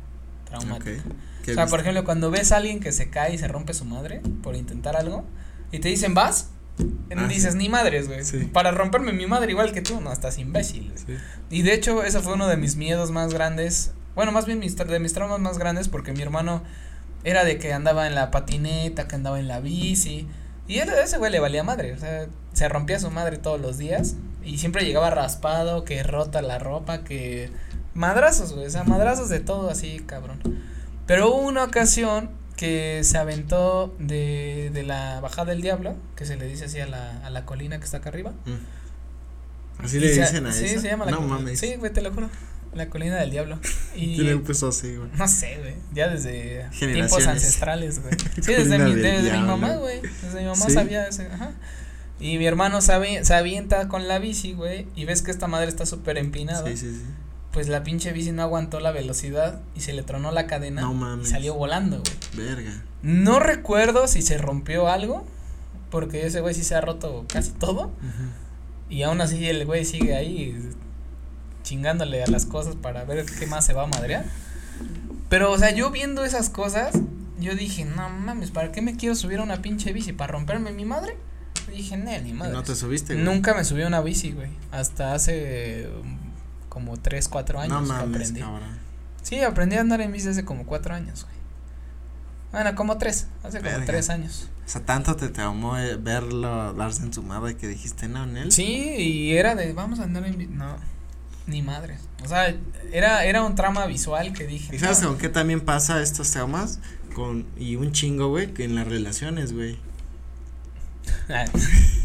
traumática. 0.47 1.01
Ok. 1.01 1.15
¿Qué 1.45 1.53
O 1.53 1.55
sea, 1.55 1.67
por 1.69 1.79
ejemplo, 1.79 2.05
cuando 2.05 2.33
ves 2.33 2.51
a 2.51 2.57
alguien 2.57 2.81
que 2.81 2.91
se 2.91 3.09
cae 3.09 3.35
y 3.35 3.39
se 3.39 3.47
rompe 3.47 3.73
su 3.73 3.85
madre 3.85 4.21
por 4.43 4.57
intentar 4.57 4.97
algo 4.97 5.25
y 5.71 5.79
te 5.79 5.89
dicen, 5.89 6.13
"¿Vas?" 6.15 6.51
Ah, 7.17 7.27
dices, 7.27 7.53
sí. 7.53 7.59
"Ni 7.59 7.69
madres, 7.69 8.09
güey." 8.09 8.25
Sí. 8.25 8.45
Para 8.53 8.71
romperme 8.71 9.13
mi 9.13 9.27
madre 9.27 9.51
igual 9.51 9.73
que 9.73 9.83
tú, 9.83 10.01
no, 10.01 10.13
estás 10.13 10.39
imbécil. 10.39 10.93
Sí. 10.95 11.15
Y 11.51 11.63
de 11.63 11.75
hecho, 11.75 12.03
ese 12.03 12.21
fue 12.21 12.35
uno 12.35 12.47
de 12.49 12.57
mis 12.57 12.77
miedos 12.77 13.11
más 13.11 13.33
grandes. 13.33 13.93
Bueno, 14.15 14.33
más 14.33 14.47
bien 14.47 14.59
mis, 14.59 14.77
de 14.77 14.99
mis 14.99 15.13
traumas 15.13 15.41
más 15.41 15.59
grandes 15.59 15.89
porque 15.89 16.13
mi 16.13 16.23
hermano 16.23 16.63
era 17.25 17.45
de 17.45 17.59
que 17.59 17.73
andaba 17.73 18.07
en 18.07 18.15
la 18.15 18.31
patineta, 18.31 19.09
que 19.09 19.17
andaba 19.17 19.39
en 19.41 19.49
la 19.49 19.61
bici. 19.61 20.27
Y 20.69 20.79
él, 20.79 20.89
ese 21.03 21.19
güey 21.19 21.31
le 21.31 21.41
valía 21.41 21.63
madre. 21.63 21.93
O 21.93 21.99
sea, 21.99 22.27
se 22.53 22.69
rompía 22.69 22.99
su 22.99 23.11
madre 23.11 23.39
todos 23.39 23.61
los 23.61 23.79
días. 23.79 24.17
Y 24.43 24.59
siempre 24.59 24.85
llegaba 24.85 25.11
raspado, 25.11 25.85
que 25.85 26.03
rota 26.03 26.43
la 26.43 26.59
ropa, 26.59 27.05
que. 27.05 27.51
Madrazos, 27.95 28.53
güey. 28.53 28.67
O 28.67 28.71
sea, 28.71 28.85
madrazos 28.85 29.29
de 29.29 29.41
todo 29.41 29.71
así, 29.71 30.01
cabrón. 30.07 30.41
Pero 31.07 31.31
hubo 31.31 31.47
una 31.47 31.65
ocasión 31.65 32.31
que 32.57 33.03
se 33.05 33.19
aventó 33.19 33.95
de, 33.99 34.71
de 34.73 34.83
la 34.83 35.21
bajada 35.21 35.51
del 35.53 35.63
diablo, 35.63 35.95
que 36.17 36.25
se 36.27 36.37
le 36.37 36.47
dice 36.47 36.65
así 36.67 36.81
a 36.81 36.87
la, 36.87 37.25
a 37.27 37.31
la 37.31 37.45
colina 37.45 37.79
que 37.79 37.85
está 37.85 37.99
acá 37.99 38.09
arriba. 38.09 38.33
Mm. 38.47 39.85
Así 39.85 39.99
Y 39.99 40.01
le 40.01 40.15
se- 40.15 40.21
dicen 40.23 40.47
a 40.47 40.53
sí, 40.53 40.69
se 40.69 40.89
llama 40.89 41.05
la 41.05 41.11
no 41.13 41.21
mames. 41.21 41.59
Sí, 41.61 41.75
güey, 41.77 41.93
te 41.93 42.01
lo 42.03 42.13
juro. 42.13 42.31
La 42.75 42.89
colina 42.91 43.17
del 43.17 43.31
diablo. 43.31 43.59
Y 43.95 44.17
¿Quién 44.17 44.27
le 44.27 44.37
puso 44.39 44.69
así, 44.69 44.97
güey? 44.97 45.09
no 45.17 45.27
sé, 45.29 45.57
güey. 45.61 45.75
Ya 45.95 46.09
desde 46.09 46.67
tiempos 46.79 47.27
ancestrales, 47.27 48.03
güey. 48.03 48.15
Sí, 48.43 48.53
desde 48.53 48.79
mi, 48.79 48.95
desde 48.95 49.33
mi 49.33 49.43
mamá, 49.47 49.77
güey. 49.77 50.01
Desde 50.23 50.41
mi 50.41 50.47
mamá 50.47 50.67
¿Sí? 50.67 50.73
sabía 50.73 51.07
ese, 51.09 51.27
ajá. 51.27 51.53
Y 52.21 52.39
mi 52.39 52.47
hermano 52.47 52.81
se, 52.81 53.25
se 53.25 53.35
avienta 53.35 53.89
con 53.89 54.09
la 54.09 54.19
bici, 54.19 54.55
güey, 54.55 54.87
y 54.97 55.05
ves 55.05 55.21
que 55.23 55.31
esta 55.31 55.47
madre 55.47 55.69
está 55.69 55.85
súper 55.85 56.17
empinada. 56.17 56.67
Sí, 56.69 56.77
sí, 56.77 56.91
sí. 56.95 57.03
Pues 57.57 57.69
la 57.69 57.83
pinche 57.83 58.13
bici 58.13 58.33
no 58.33 58.43
aguantó 58.43 58.81
la 58.81 58.91
velocidad 58.93 59.63
y 59.75 59.81
se 59.81 59.95
le 59.95 60.03
tronó 60.03 60.31
la 60.31 60.47
cadena. 60.47 60.83
No 60.83 60.93
mames. 60.93 61.29
Y 61.29 61.31
salió 61.31 61.55
volando, 61.55 62.03
güey. 62.03 62.47
Verga. 62.47 62.83
No 63.01 63.41
recuerdo 63.41 64.09
si 64.09 64.21
se 64.21 64.37
rompió 64.37 64.89
algo, 64.89 65.25
porque 65.91 66.27
ese 66.27 66.43
güey 66.43 66.55
sí 66.55 66.63
se 66.63 66.75
ha 66.75 66.83
roto 66.83 67.25
casi 67.33 67.53
todo. 67.53 67.93
Y 68.91 69.05
aún 69.05 69.23
así 69.23 69.49
el 69.49 69.65
güey 69.65 69.87
sigue 69.87 70.15
ahí 70.15 70.55
chingándole 71.63 72.23
a 72.23 72.27
las 72.27 72.45
cosas 72.45 72.77
para 72.77 73.05
ver 73.05 73.25
qué 73.25 73.47
más 73.47 73.65
se 73.65 73.73
va 73.73 73.85
a 73.85 73.87
madrear. 73.87 74.27
Pero, 75.31 75.51
o 75.51 75.57
sea, 75.57 75.71
yo 75.75 75.91
viendo 75.91 76.27
esas 76.27 76.51
cosas, 76.51 76.95
yo 77.41 77.55
dije, 77.55 77.87
no 77.87 78.11
mames, 78.11 78.51
¿para 78.51 78.71
qué 78.71 78.83
me 78.83 78.99
quiero 78.99 79.15
subir 79.15 79.39
a 79.39 79.43
una 79.45 79.63
pinche 79.63 79.95
bici? 79.95 80.13
¿Para 80.13 80.33
romperme 80.33 80.73
mi 80.73 80.85
madre? 80.85 81.17
Dije, 81.75 81.97
no, 81.97 82.11
ni 82.21 82.29
¿Y 82.29 82.33
madre. 82.35 82.53
no 82.53 82.63
te 82.63 82.75
subiste, 82.75 83.15
güey? 83.15 83.25
Nunca 83.25 83.55
me 83.55 83.65
subí 83.65 83.81
a 83.81 83.87
una 83.87 84.03
bici, 84.03 84.33
güey. 84.33 84.51
Hasta 84.73 85.15
hace 85.15 85.89
como 86.77 86.99
3, 86.99 87.27
4 87.29 87.61
años 87.61 87.73
No 87.73 87.81
mames, 87.81 88.21
aprendí. 88.21 88.41
cabrón. 88.41 88.69
Sí, 89.23 89.41
aprendí 89.41 89.77
a 89.77 89.81
andar 89.81 90.03
en 90.03 90.13
bici 90.13 90.29
hace 90.29 90.45
como 90.45 90.67
4 90.67 90.95
años, 90.95 91.23
güey. 91.25 91.35
Bueno, 92.53 92.75
como 92.77 92.99
3, 92.99 93.29
hace 93.45 93.61
como 93.61 93.71
Verga. 93.71 93.87
3 93.87 94.11
años. 94.11 94.51
O 94.67 94.69
sea, 94.69 94.85
tanto 94.85 95.17
te 95.17 95.31
traumó 95.31 95.79
eh, 95.79 95.97
verlo 95.97 96.75
darse 96.75 97.03
en 97.03 97.15
su 97.15 97.23
madre 97.23 97.57
que 97.57 97.67
dijiste, 97.67 98.09
no, 98.09 98.25
en 98.25 98.37
él. 98.37 98.53
Sí, 98.53 98.67
y 98.67 99.33
era 99.39 99.55
de, 99.55 99.73
vamos 99.73 100.01
a 100.01 100.03
andar 100.03 100.27
en 100.27 100.37
bici. 100.37 100.53
No, 100.53 100.77
ni 101.47 101.63
madre. 101.63 101.97
O 102.23 102.29
sea, 102.29 102.55
era, 102.93 103.25
era 103.25 103.43
un 103.43 103.55
trama 103.55 103.87
visual 103.87 104.35
que 104.35 104.47
dije. 104.47 104.77
¿Y 104.77 104.79
sabes 104.79 105.01
no. 105.01 105.09
con 105.09 105.17
qué 105.17 105.31
también 105.31 105.63
pasa 105.63 106.03
estos 106.03 106.31
traumas? 106.31 106.79
Con, 107.15 107.47
y 107.57 107.77
un 107.77 107.93
chingo, 107.93 108.29
güey, 108.29 108.53
que 108.53 108.65
en 108.65 108.75
las 108.75 108.87
relaciones, 108.87 109.55
güey. 109.55 109.79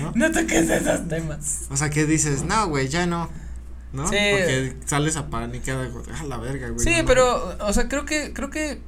¿No? 0.00 0.12
no 0.14 0.30
toques 0.32 0.68
esos 0.70 1.08
temas. 1.08 1.66
O 1.70 1.76
sea, 1.76 1.90
que 1.90 2.06
dices, 2.06 2.42
no, 2.44 2.68
güey, 2.68 2.88
ya 2.88 3.06
no. 3.06 3.28
¿No? 3.92 4.06
Sí. 4.08 4.16
Porque 4.30 4.76
sales 4.84 5.16
a 5.16 5.30
paniqueada, 5.30 5.88
a 6.20 6.24
la 6.24 6.36
verga, 6.36 6.68
güey. 6.68 6.80
Sí, 6.80 6.94
no, 7.00 7.06
pero, 7.06 7.56
o 7.60 7.72
sea, 7.72 7.88
creo 7.88 8.04
que, 8.04 8.32
creo 8.34 8.50
que 8.50 8.80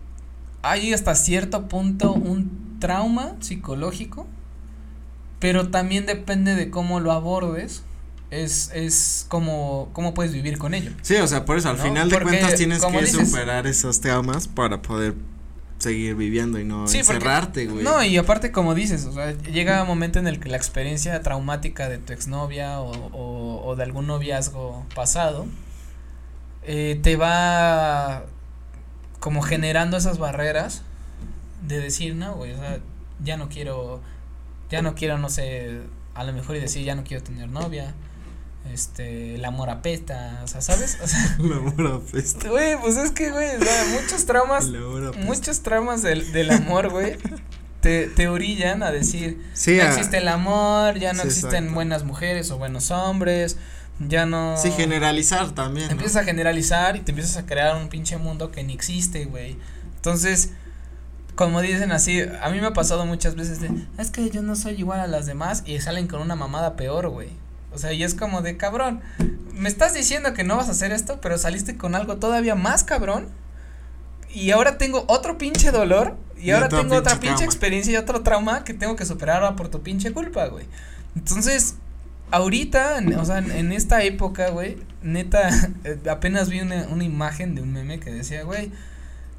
hay 0.63 0.93
hasta 0.93 1.15
cierto 1.15 1.69
punto 1.69 2.13
un 2.13 2.79
trauma 2.81 3.35
psicológico, 3.41 4.27
pero 5.39 5.71
también 5.71 6.05
depende 6.07 6.55
de 6.55 6.69
cómo 6.71 7.01
lo 7.01 7.13
abordes, 7.13 7.83
es, 8.31 8.71
es 8.75 9.25
cómo, 9.29 9.89
cómo 9.95 10.13
puedes 10.13 10.33
vivir 10.35 10.59
con 10.59 10.75
ello. 10.75 10.93
Sí, 11.03 11.17
o 11.17 11.27
sea, 11.27 11.47
por 11.47 11.57
eso 11.57 11.71
al 11.71 11.79
¿No? 11.79 11.83
final 11.83 12.09
de 12.11 12.15
Porque, 12.17 12.29
cuentas 12.39 12.55
tienes 12.57 12.81
como 12.81 12.99
que 12.99 13.07
dices- 13.07 13.27
superar 13.31 13.67
esos 13.67 14.01
traumas 14.03 14.49
para 14.49 14.83
poder 14.83 15.15
seguir 15.81 16.15
viviendo 16.15 16.59
y 16.61 16.65
no 16.65 16.87
Sí, 16.87 16.99
encerrarte, 16.99 17.67
güey. 17.67 17.83
No, 17.83 18.03
y 18.05 18.17
aparte 18.17 18.53
como 18.53 18.75
dices, 18.75 19.07
o 19.07 19.13
sea, 19.13 19.33
llega 19.33 19.83
un 19.83 19.89
momento 19.89 20.19
en 20.19 20.29
el 20.29 20.39
que 20.39 20.49
la 20.49 20.57
experiencia 20.57 21.21
traumática 21.23 21.89
de 21.89 21.99
tu 21.99 22.13
exnovia 22.13 22.81
o, 22.81 22.91
o, 22.91 23.67
o 23.67 23.77
de 23.77 23.83
algún 23.83 24.07
noviazgo 24.07 24.87
pasado 24.95 25.47
eh, 26.63 27.01
te 27.03 27.17
va 27.17 28.25
como 29.19 29.43
generando 29.43 29.97
esas 29.97 30.19
barreras 30.19 30.83
de 31.67 31.81
decir, 31.81 32.15
no, 32.15 32.35
güey, 32.35 32.53
o 32.53 32.59
sea, 32.59 32.79
ya 33.23 33.37
no 33.37 33.49
quiero, 33.49 34.01
ya 34.71 34.83
no 34.83 34.95
quiero, 34.95 35.19
no 35.19 35.29
sé, 35.29 35.81
a 36.15 36.25
lo 36.25 36.33
mejor 36.33 36.57
y 36.57 36.61
decir, 36.61 36.85
ya 36.85 36.95
no 36.95 37.05
quiero 37.05 37.23
tener 37.23 37.49
novia, 37.49 37.95
este, 38.73 39.35
el 39.37 39.45
amor 39.45 39.71
apesta, 39.71 40.41
o 40.45 40.49
sea, 40.49 40.61
¿sabes? 40.61 40.99
O 41.03 41.07
sea, 41.09 41.37
El 41.41 41.53
amor 41.53 42.03
apesta. 42.07 42.49
güey, 42.49 42.79
pues 42.81 42.97
es 42.97 43.11
que, 43.13 43.31
güey, 43.31 43.57
o 43.57 43.63
sea, 43.65 43.85
muchos 44.01 44.27
traumas 44.27 44.67
muchos 45.25 45.61
traumas 45.63 46.03
del, 46.03 46.31
del 46.33 46.51
amor, 46.51 46.91
güey, 46.91 47.17
te, 47.81 48.07
te 48.09 48.29
orillan 48.29 48.83
a 48.83 48.91
decir, 48.91 49.43
Sí, 49.55 49.77
no 49.77 49.83
a- 49.85 49.89
existe 49.89 50.19
el 50.19 50.29
amor, 50.29 50.99
ya 50.99 51.13
no 51.13 51.23
Sí, 51.23 51.29
existen 51.29 51.55
exacto. 51.55 51.75
buenas 51.75 52.05
mujeres 52.05 52.51
o 52.51 52.59
buenos 52.59 52.91
hombres, 52.91 53.57
ya 53.99 54.25
no... 54.27 54.57
Sí, 54.57 54.71
generalizar 54.71 55.51
también. 55.53 55.87
¿no? 55.87 55.93
Empiezas 55.93 56.23
a 56.23 56.25
generalizar 56.25 56.97
y 56.97 57.01
te 57.01 57.13
empiezas 57.13 57.37
a 57.39 57.47
crear 57.47 57.77
un 57.77 57.89
pinche 57.89 58.17
mundo 58.19 58.51
que 58.51 58.63
ni 58.63 58.73
existe, 58.75 59.25
güey. 59.27 59.57
Entonces, 59.97 60.51
como 61.35 61.61
dicen 61.63 61.93
así, 61.93 62.21
a 62.21 62.49
mí 62.51 62.61
me 62.61 62.67
ha 62.69 62.73
pasado 62.73 63.05
muchas 63.07 63.35
veces 63.35 63.61
de, 63.61 63.71
es 63.99 64.11
que 64.11 64.29
yo 64.31 64.43
no 64.43 64.57
soy 64.57 64.75
igual 64.75 65.01
a 65.01 65.07
las 65.07 65.27
demás 65.27 65.63
y 65.67 65.79
salen 65.81 66.07
con 66.07 66.21
una 66.21 66.35
mamada 66.37 66.77
peor, 66.77 67.09
güey. 67.09 67.29
O 67.73 67.79
sea, 67.79 67.93
y 67.93 68.03
es 68.03 68.15
como 68.15 68.43
de 68.43 68.57
cabrón, 68.57 69.01
me 69.55 69.69
estás 69.69 69.95
diciendo 69.95 70.33
que 70.35 70.43
no 70.45 70.57
vas 70.57 70.69
a 70.69 70.73
hacer 70.73 70.93
esto, 70.93 71.21
pero 71.21 71.39
saliste 71.39 71.77
con 71.77 71.95
algo 71.95 72.17
todavía 72.17 72.55
más 72.55 72.83
cabrón. 72.85 73.29
Y 74.33 74.51
ahora 74.53 74.79
tengo 74.79 75.05
otro 75.09 75.39
pinche 75.39 75.71
dolor. 75.73 76.17
Y, 76.39 76.47
Y 76.47 76.51
ahora 76.53 76.69
tengo 76.69 76.97
otra 76.97 77.13
pinche 77.15 77.29
trauma. 77.29 77.45
experiencia 77.45 77.93
y 77.93 77.97
otro 77.97 78.23
trauma 78.23 78.65
que 78.65 78.75
tengo 78.75 78.97
que 78.97 79.05
superar 79.05 79.43
ahora 79.43 79.57
por 79.57 79.69
tu 79.69 79.83
pinche 79.83 80.13
culpa, 80.13 80.47
güey. 80.47 80.67
Entonces, 81.17 81.75
ahorita, 82.31 82.99
en- 82.99 83.15
o 83.15 83.25
sea, 83.25 83.39
en, 83.39 83.51
en 83.51 83.73
esta 83.73 84.03
época, 84.05 84.51
güey, 84.51 84.79
neta, 85.03 85.51
eh, 85.85 85.99
apenas 86.11 86.49
vi 86.49 86.61
una, 86.61 86.87
una 86.89 87.05
imagen 87.05 87.55
de 87.55 87.63
un 87.63 87.73
meme 87.73 87.99
que 88.01 88.11
decía, 88.13 88.45
güey, 88.45 88.71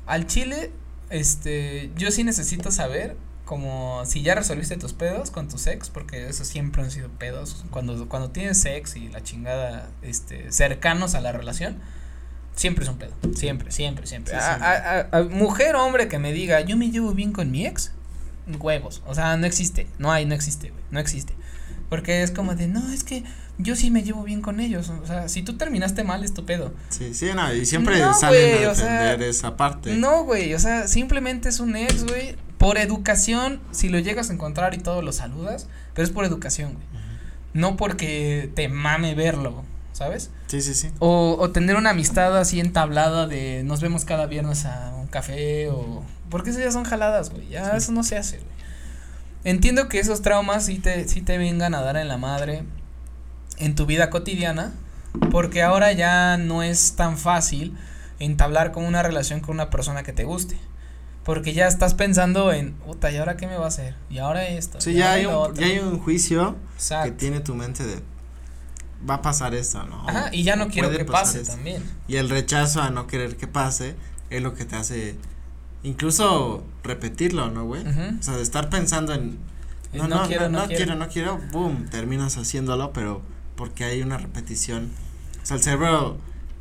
al 0.06 0.28
chile, 0.28 0.72
este, 1.10 1.92
yo 1.96 2.12
sí 2.12 2.24
necesito 2.24 2.72
saber 2.72 3.16
como 3.52 4.06
si 4.06 4.22
ya 4.22 4.34
resolviste 4.34 4.78
tus 4.78 4.94
pedos 4.94 5.30
con 5.30 5.50
tu 5.50 5.58
sex, 5.58 5.90
porque 5.90 6.30
eso 6.30 6.46
siempre 6.46 6.84
han 6.84 6.90
sido 6.90 7.10
pedos, 7.10 7.66
cuando, 7.70 8.08
cuando 8.08 8.30
tienes 8.30 8.62
sex 8.62 8.96
y 8.96 9.10
la 9.10 9.22
chingada, 9.24 9.90
este, 10.02 10.54
cercanos 10.54 11.16
a 11.16 11.20
la 11.20 11.34
relación, 11.34 11.76
siempre 12.56 12.86
es 12.86 12.90
un 12.90 12.98
pedo, 12.98 13.12
siempre, 13.36 13.70
siempre, 13.74 14.08
siempre. 14.08 14.36
Sí, 14.36 14.40
A- 14.40 14.46
siempre. 14.48 14.66
a- 14.70 15.10
a- 15.12 15.18
a 15.18 15.24
mujer 15.24 15.76
o 15.76 15.84
hombre 15.86 16.08
que 16.08 16.18
me 16.18 16.32
diga, 16.32 16.62
yo 16.62 16.78
me 16.78 16.92
llevo 16.92 17.12
bien 17.14 17.34
con 17.34 17.52
mi 17.52 17.66
ex, 17.66 17.92
huevos, 18.58 19.04
o 19.06 19.14
sea, 19.16 19.36
no 19.36 19.46
existe, 19.46 19.86
no 20.00 20.14
hay, 20.14 20.26
no 20.26 20.34
existe, 20.34 20.70
güey, 20.70 20.84
no 20.90 21.02
existe. 21.02 21.34
Porque 21.90 22.24
es 22.24 22.32
como 22.32 22.56
de, 22.56 22.70
no, 22.70 22.90
es 22.94 23.04
que 23.04 23.26
yo 23.58 23.76
sí 23.76 23.92
me 23.92 24.02
llevo 24.02 24.24
bien 24.24 24.42
con 24.42 24.62
ellos. 24.62 24.88
O 25.04 25.06
sea, 25.06 25.28
si 25.28 25.44
tú 25.44 25.58
terminaste 25.58 26.06
mal, 26.06 26.24
es 26.24 26.34
tu 26.34 26.46
pedo. 26.46 26.74
Sí, 26.88 27.14
sí, 27.14 27.28
no, 27.36 27.54
y 27.54 27.66
siempre 27.66 28.00
No, 28.00 28.14
salen 28.14 28.64
a 28.66 28.72
o 28.72 28.76
sea, 28.76 29.02
defender 29.04 29.28
esa 29.30 29.58
parte. 29.58 29.94
No, 29.98 30.24
güey, 30.24 30.54
o 30.54 30.60
sea, 30.60 30.88
simplemente 30.88 31.50
es 31.50 31.60
un 31.60 31.76
ex, 31.76 32.06
güey. 32.06 32.38
Por 32.62 32.78
educación, 32.78 33.60
si 33.72 33.90
lo 33.90 33.98
llegas 34.00 34.30
a 34.30 34.34
encontrar 34.34 34.74
y 34.76 34.78
todo 34.78 35.02
lo 35.02 35.12
saludas, 35.12 35.68
pero 35.96 36.06
es 36.08 36.14
por 36.14 36.26
educación, 36.26 36.74
güey. 36.74 36.86
No 37.54 37.76
porque 37.76 38.52
te 38.56 38.70
mame 38.70 39.16
verlo, 39.16 39.64
¿sabes? 39.94 40.30
Sí, 40.48 40.62
sí, 40.62 40.74
sí. 40.76 40.90
O, 41.00 41.36
o 41.40 41.50
tener 41.50 41.76
una 41.76 41.90
amistad 41.90 42.38
así 42.38 42.60
entablada 42.60 43.26
de 43.28 43.64
nos 43.66 43.82
vemos 43.82 44.06
cada 44.06 44.28
viernes 44.28 44.66
a 44.66 44.94
un 44.96 45.08
café 45.08 45.70
o... 45.70 46.04
Porque 46.30 46.52
eso 46.52 46.60
ya 46.60 46.72
son 46.72 46.84
jaladas, 46.86 47.32
güey. 47.32 47.50
Ya 47.50 47.72
Sí. 47.72 47.78
eso 47.78 47.92
no 47.92 48.04
se 48.04 48.18
hace, 48.18 48.38
güey. 48.38 48.50
Entiendo 49.44 49.90
que 49.90 50.00
esos 50.00 50.22
traumas 50.22 50.66
sí 50.68 50.78
te, 50.78 51.08
sí 51.08 51.22
te 51.22 51.38
vengan 51.40 51.74
a 51.74 51.82
dar 51.82 51.98
en 51.98 52.08
la 52.08 52.18
madre 52.18 52.64
en 53.58 53.74
tu 53.76 53.86
vida 53.88 54.10
cotidiana, 54.12 54.72
porque 55.32 55.64
ahora 55.64 55.92
ya 55.94 56.38
no 56.38 56.62
es 56.64 56.96
tan 56.96 57.18
fácil 57.18 57.76
entablar 58.20 58.72
con 58.72 58.86
una 58.86 59.02
relación 59.04 59.40
con 59.40 59.56
una 59.56 59.70
persona 59.72 60.04
que 60.04 60.14
te 60.14 60.24
guste. 60.26 60.58
Porque 61.24 61.54
ya 61.54 61.68
estás 61.68 61.94
pensando 61.94 62.52
en, 62.52 62.74
puta, 62.74 63.12
¿y 63.12 63.18
ahora 63.18 63.38
qué 63.38 63.46
me 63.48 63.56
va 63.56 63.66
a 63.66 63.68
hacer? 63.68 63.96
Y 64.10 64.18
ahora 64.18 64.48
esto. 64.48 64.82
Sí, 64.82 64.94
ya 64.94 65.14
hay, 65.14 65.26
un, 65.28 65.34
otro". 65.36 65.56
ya 65.56 65.68
hay 65.68 65.80
un 65.80 66.00
juicio 66.00 66.56
que 66.56 66.74
Exacto. 66.76 67.14
tiene 67.18 67.40
tu 67.42 67.54
mente 67.56 67.84
de 67.86 68.02
va 69.08 69.16
a 69.16 69.22
pasar 69.22 69.54
esto, 69.56 69.84
¿no? 69.84 70.08
Ajá, 70.08 70.30
y 70.32 70.44
ya 70.44 70.56
no 70.56 70.68
quiero 70.68 70.90
que 70.92 71.06
pase 71.06 71.42
esto. 71.42 71.54
también. 71.54 71.84
Y 72.08 72.16
el 72.18 72.30
rechazo 72.30 72.82
a 72.82 72.90
no 72.90 73.08
querer 73.08 73.36
que 73.38 73.48
pase 73.48 73.96
es 74.30 74.42
lo 74.42 74.54
que 74.54 74.66
te 74.66 74.76
hace 74.76 75.16
incluso 75.84 76.64
repetirlo, 76.84 77.50
¿no, 77.50 77.66
güey? 77.66 77.84
O 77.88 78.24
sea, 78.24 78.36
de 78.36 78.44
estar 78.44 78.70
pensando 78.70 79.14
en 79.14 79.40
Eh, 79.94 79.98
no, 79.98 80.08
no, 80.08 80.26
quiero, 80.28 80.48
no, 80.50 80.68
quiero, 80.68 80.76
quiero. 80.86 80.96
no 80.96 81.08
quiero, 81.10 81.40
boom, 81.52 81.88
terminas 81.90 82.38
haciéndolo, 82.38 82.94
pero 82.94 83.22
porque 83.56 83.84
hay 83.84 84.02
una 84.02 84.18
repetición. 84.18 84.90
O 85.44 85.46
sea, 85.46 85.58
el 85.58 85.64
cerebro 85.64 86.18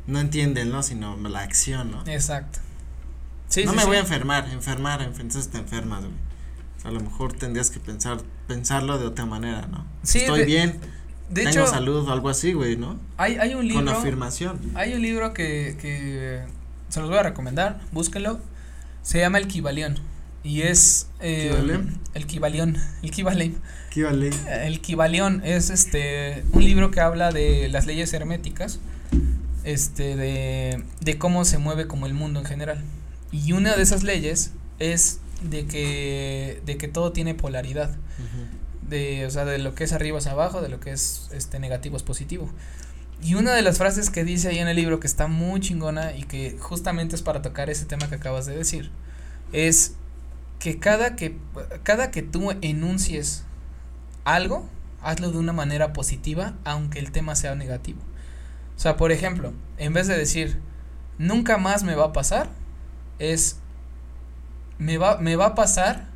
no 0.07 0.19
entiende, 0.19 0.65
¿no? 0.65 0.83
Sino 0.83 1.15
la 1.17 1.39
acción, 1.39 1.91
¿no? 1.91 2.03
Exacto. 2.07 2.59
Sí, 3.51 3.63
no 3.65 3.71
sí, 3.71 3.75
me 3.77 3.81
sí. 3.83 3.87
voy 3.87 3.97
a 3.97 3.99
enfermar, 3.99 4.49
enfermar, 4.49 5.01
enfer- 5.01 5.21
entonces 5.21 5.49
te 5.49 5.57
enfermas, 5.59 6.01
güey. 6.01 6.13
A 6.83 6.89
lo 6.91 6.99
mejor 6.99 7.33
tendrías 7.33 7.69
que 7.69 7.79
pensar, 7.79 8.17
pensarlo 8.47 8.97
de 8.97 9.05
otra 9.05 9.25
manera, 9.27 9.67
¿no? 9.67 9.85
Sí, 10.03 10.19
Estoy 10.19 10.39
de- 10.39 10.45
bien, 10.45 10.79
De 11.29 11.43
tengo 11.43 11.49
hecho, 11.61 11.67
salud 11.67 12.07
o 12.07 12.11
algo 12.11 12.29
así, 12.29 12.53
güey, 12.53 12.75
¿no? 12.77 12.99
hay, 13.17 13.35
hay 13.37 13.49
un 13.53 13.57
Con 13.69 13.85
libro. 13.85 13.91
afirmación. 13.91 14.59
Hay 14.73 14.93
un 14.93 15.01
libro 15.03 15.33
que, 15.33 15.77
que 15.79 16.41
se 16.89 16.99
los 17.01 17.09
voy 17.09 17.19
a 17.19 17.23
recomendar, 17.23 17.79
búsquenlo. 17.91 18.39
Se 19.03 19.19
llama 19.19 19.37
El 19.37 19.47
Kibalión. 19.47 19.99
Y 20.43 20.63
es 20.63 21.07
eh, 21.19 21.49
el 22.15 22.25
Kibalión, 22.25 22.77
el 23.03 23.11
Kibalión. 23.11 23.57
¿Qué 23.91 24.03
vale? 24.03 24.31
El 24.65 24.81
Kibalión 24.81 25.41
es 25.45 25.69
este 25.69 26.43
un 26.53 26.63
libro 26.65 26.89
que 26.89 26.99
habla 26.99 27.31
de 27.31 27.69
las 27.69 27.85
leyes 27.85 28.11
herméticas, 28.13 28.79
este 29.63 30.15
de, 30.15 30.83
de 31.01 31.17
cómo 31.19 31.45
se 31.45 31.59
mueve 31.59 31.85
como 31.85 32.07
el 32.07 32.15
mundo 32.15 32.39
en 32.39 32.45
general. 32.47 32.83
Y 33.31 33.53
una 33.53 33.75
de 33.75 33.83
esas 33.83 34.03
leyes 34.03 34.51
es 34.79 35.19
de 35.41 35.65
que 35.65 36.61
de 36.65 36.77
que 36.77 36.87
todo 36.87 37.11
tiene 37.11 37.33
polaridad 37.33 37.95
de, 38.87 39.25
o 39.25 39.31
sea, 39.31 39.45
de 39.45 39.57
lo 39.57 39.73
que 39.73 39.85
es 39.85 39.93
arriba 39.93 40.19
es 40.19 40.27
abajo, 40.27 40.61
de 40.61 40.69
lo 40.69 40.79
que 40.79 40.91
es 40.91 41.29
este 41.31 41.59
negativo 41.59 41.97
es 41.97 42.03
positivo. 42.03 42.49
Y 43.23 43.35
una 43.35 43.53
de 43.53 43.61
las 43.61 43.77
frases 43.77 44.09
que 44.09 44.23
dice 44.23 44.49
ahí 44.49 44.59
en 44.59 44.67
el 44.67 44.75
libro 44.75 44.99
que 44.99 45.07
está 45.07 45.27
muy 45.27 45.59
chingona 45.59 46.13
y 46.15 46.23
que 46.23 46.57
justamente 46.59 47.15
es 47.15 47.21
para 47.21 47.41
tocar 47.41 47.69
ese 47.69 47.85
tema 47.85 48.09
que 48.09 48.15
acabas 48.15 48.45
de 48.45 48.55
decir, 48.55 48.91
es 49.53 49.93
que 50.59 50.79
cada 50.79 51.15
que 51.15 51.37
cada 51.83 52.11
que 52.11 52.21
tú 52.21 52.51
enuncies 52.61 53.43
algo, 54.25 54.67
hazlo 55.01 55.31
de 55.31 55.37
una 55.37 55.53
manera 55.53 55.93
positiva, 55.93 56.53
aunque 56.63 56.99
el 56.99 57.11
tema 57.11 57.35
sea 57.35 57.55
negativo. 57.55 58.01
O 58.75 58.79
sea, 58.79 58.97
por 58.97 59.11
ejemplo, 59.11 59.53
en 59.77 59.93
vez 59.93 60.07
de 60.07 60.17
decir, 60.17 60.59
nunca 61.17 61.57
más 61.57 61.83
me 61.83 61.95
va 61.95 62.05
a 62.05 62.13
pasar, 62.13 62.49
es, 63.21 63.57
me 64.77 64.97
va, 64.97 65.17
me 65.17 65.35
va 65.35 65.47
a 65.47 65.55
pasar, 65.55 66.07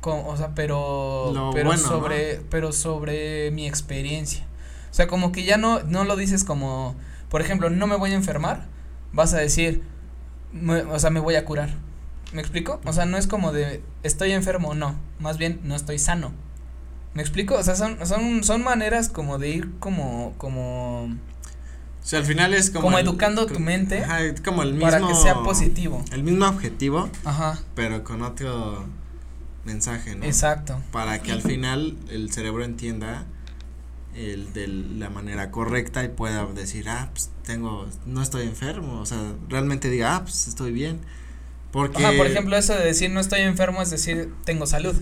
con, 0.00 0.20
o 0.26 0.36
sea, 0.36 0.54
pero, 0.54 1.30
Lo 1.34 1.50
pero 1.52 1.66
bueno, 1.70 1.82
sobre, 1.82 2.40
pero 2.50 2.72
sobre 2.72 3.50
mi 3.50 3.66
experiencia. 3.66 4.44
O 4.90 4.94
sea, 4.94 5.06
como 5.06 5.32
que 5.32 5.44
ya 5.44 5.56
no, 5.56 5.82
no 5.82 6.04
lo 6.04 6.16
dices 6.16 6.44
como, 6.44 6.94
por 7.28 7.40
ejemplo, 7.40 7.70
no 7.70 7.86
me 7.86 7.96
voy 7.96 8.12
a 8.12 8.14
enfermar, 8.14 8.66
vas 9.12 9.34
a 9.34 9.38
decir, 9.38 9.82
me- 10.52 10.82
o 10.82 10.98
sea, 10.98 11.10
me 11.10 11.20
voy 11.20 11.34
a 11.36 11.44
curar. 11.44 11.70
¿Me 12.32 12.40
explico? 12.40 12.80
O 12.84 12.92
sea, 12.92 13.06
no 13.06 13.16
es 13.18 13.26
como 13.26 13.52
de 13.52 13.82
estoy 14.02 14.32
enfermo, 14.32 14.74
no, 14.74 14.96
más 15.20 15.38
bien 15.38 15.60
no 15.64 15.74
estoy 15.76 15.98
sano. 15.98 16.32
¿Me 17.14 17.22
explico? 17.22 17.54
O 17.54 17.62
sea, 17.62 17.76
son, 17.76 18.04
son, 18.06 18.44
son 18.44 18.62
maneras 18.62 19.08
como 19.08 19.38
de 19.38 19.48
ir 19.48 19.78
como, 19.78 20.34
como, 20.36 21.16
O 22.06 22.08
sea, 22.08 22.20
al 22.20 22.24
final 22.24 22.54
es 22.54 22.70
como. 22.70 22.82
como 22.84 22.98
el- 23.00 23.04
educando 23.08 23.46
tu 23.46 23.58
mente 23.58 24.04
Ajá, 24.04 24.20
como 24.44 24.62
el 24.62 24.74
mismo. 24.74 24.88
para 24.88 25.04
que 25.04 25.12
sea 25.16 25.42
positivo. 25.42 26.04
El 26.12 26.22
mismo 26.22 26.46
objetivo, 26.46 27.10
Ajá, 27.24 27.58
pero 27.74 28.04
con 28.04 28.22
otro 28.22 28.84
mensaje, 29.64 30.14
¿no? 30.14 30.24
exacto. 30.24 30.80
Para 30.92 31.20
que 31.20 31.32
al 31.32 31.42
final 31.42 31.96
el 32.08 32.30
cerebro 32.30 32.62
entienda 32.62 33.24
el 34.14 34.52
de 34.52 34.68
la 34.68 35.10
manera 35.10 35.50
correcta 35.50 36.04
y 36.04 36.08
pueda 36.08 36.46
decir, 36.46 36.88
ah, 36.88 37.10
pues 37.12 37.30
tengo, 37.44 37.88
no 38.06 38.22
estoy 38.22 38.46
enfermo, 38.46 39.00
o 39.00 39.06
sea, 39.06 39.32
realmente 39.48 39.90
diga, 39.90 40.14
ah, 40.14 40.22
pues 40.22 40.46
estoy 40.46 40.70
bien. 40.70 41.00
Porque. 41.72 42.04
Ajá, 42.06 42.16
por 42.16 42.28
ejemplo, 42.28 42.56
eso 42.56 42.72
de 42.74 42.84
decir 42.84 43.10
no 43.10 43.18
estoy 43.18 43.40
enfermo 43.40 43.82
es 43.82 43.90
decir 43.90 44.32
tengo 44.44 44.66
salud. 44.66 44.94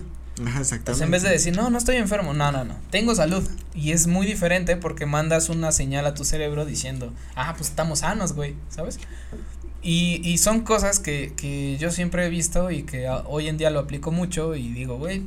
Ajá, 0.45 0.59
exactamente. 0.61 1.05
En 1.05 1.11
vez 1.11 1.23
de 1.23 1.29
decir 1.29 1.55
no, 1.55 1.69
no 1.69 1.77
estoy 1.77 1.95
enfermo, 1.97 2.33
no, 2.33 2.51
no, 2.51 2.65
no, 2.65 2.75
tengo 2.89 3.15
salud. 3.15 3.47
Y 3.73 3.91
es 3.91 4.07
muy 4.07 4.25
diferente 4.25 4.75
porque 4.77 5.05
mandas 5.05 5.49
una 5.49 5.71
señal 5.71 6.05
a 6.05 6.13
tu 6.13 6.25
cerebro 6.25 6.65
diciendo, 6.65 7.13
ah, 7.35 7.53
pues 7.57 7.69
estamos 7.69 7.99
sanos, 7.99 8.33
güey, 8.33 8.55
¿sabes? 8.69 8.99
Y, 9.81 10.19
y 10.27 10.37
son 10.39 10.61
cosas 10.61 10.99
que, 10.99 11.33
que 11.37 11.77
yo 11.77 11.91
siempre 11.91 12.25
he 12.25 12.29
visto 12.29 12.71
y 12.71 12.83
que 12.83 13.07
a- 13.07 13.19
hoy 13.27 13.47
en 13.47 13.57
día 13.57 13.69
lo 13.69 13.79
aplico 13.79 14.11
mucho 14.11 14.55
y 14.55 14.69
digo, 14.73 14.97
güey, 14.97 15.23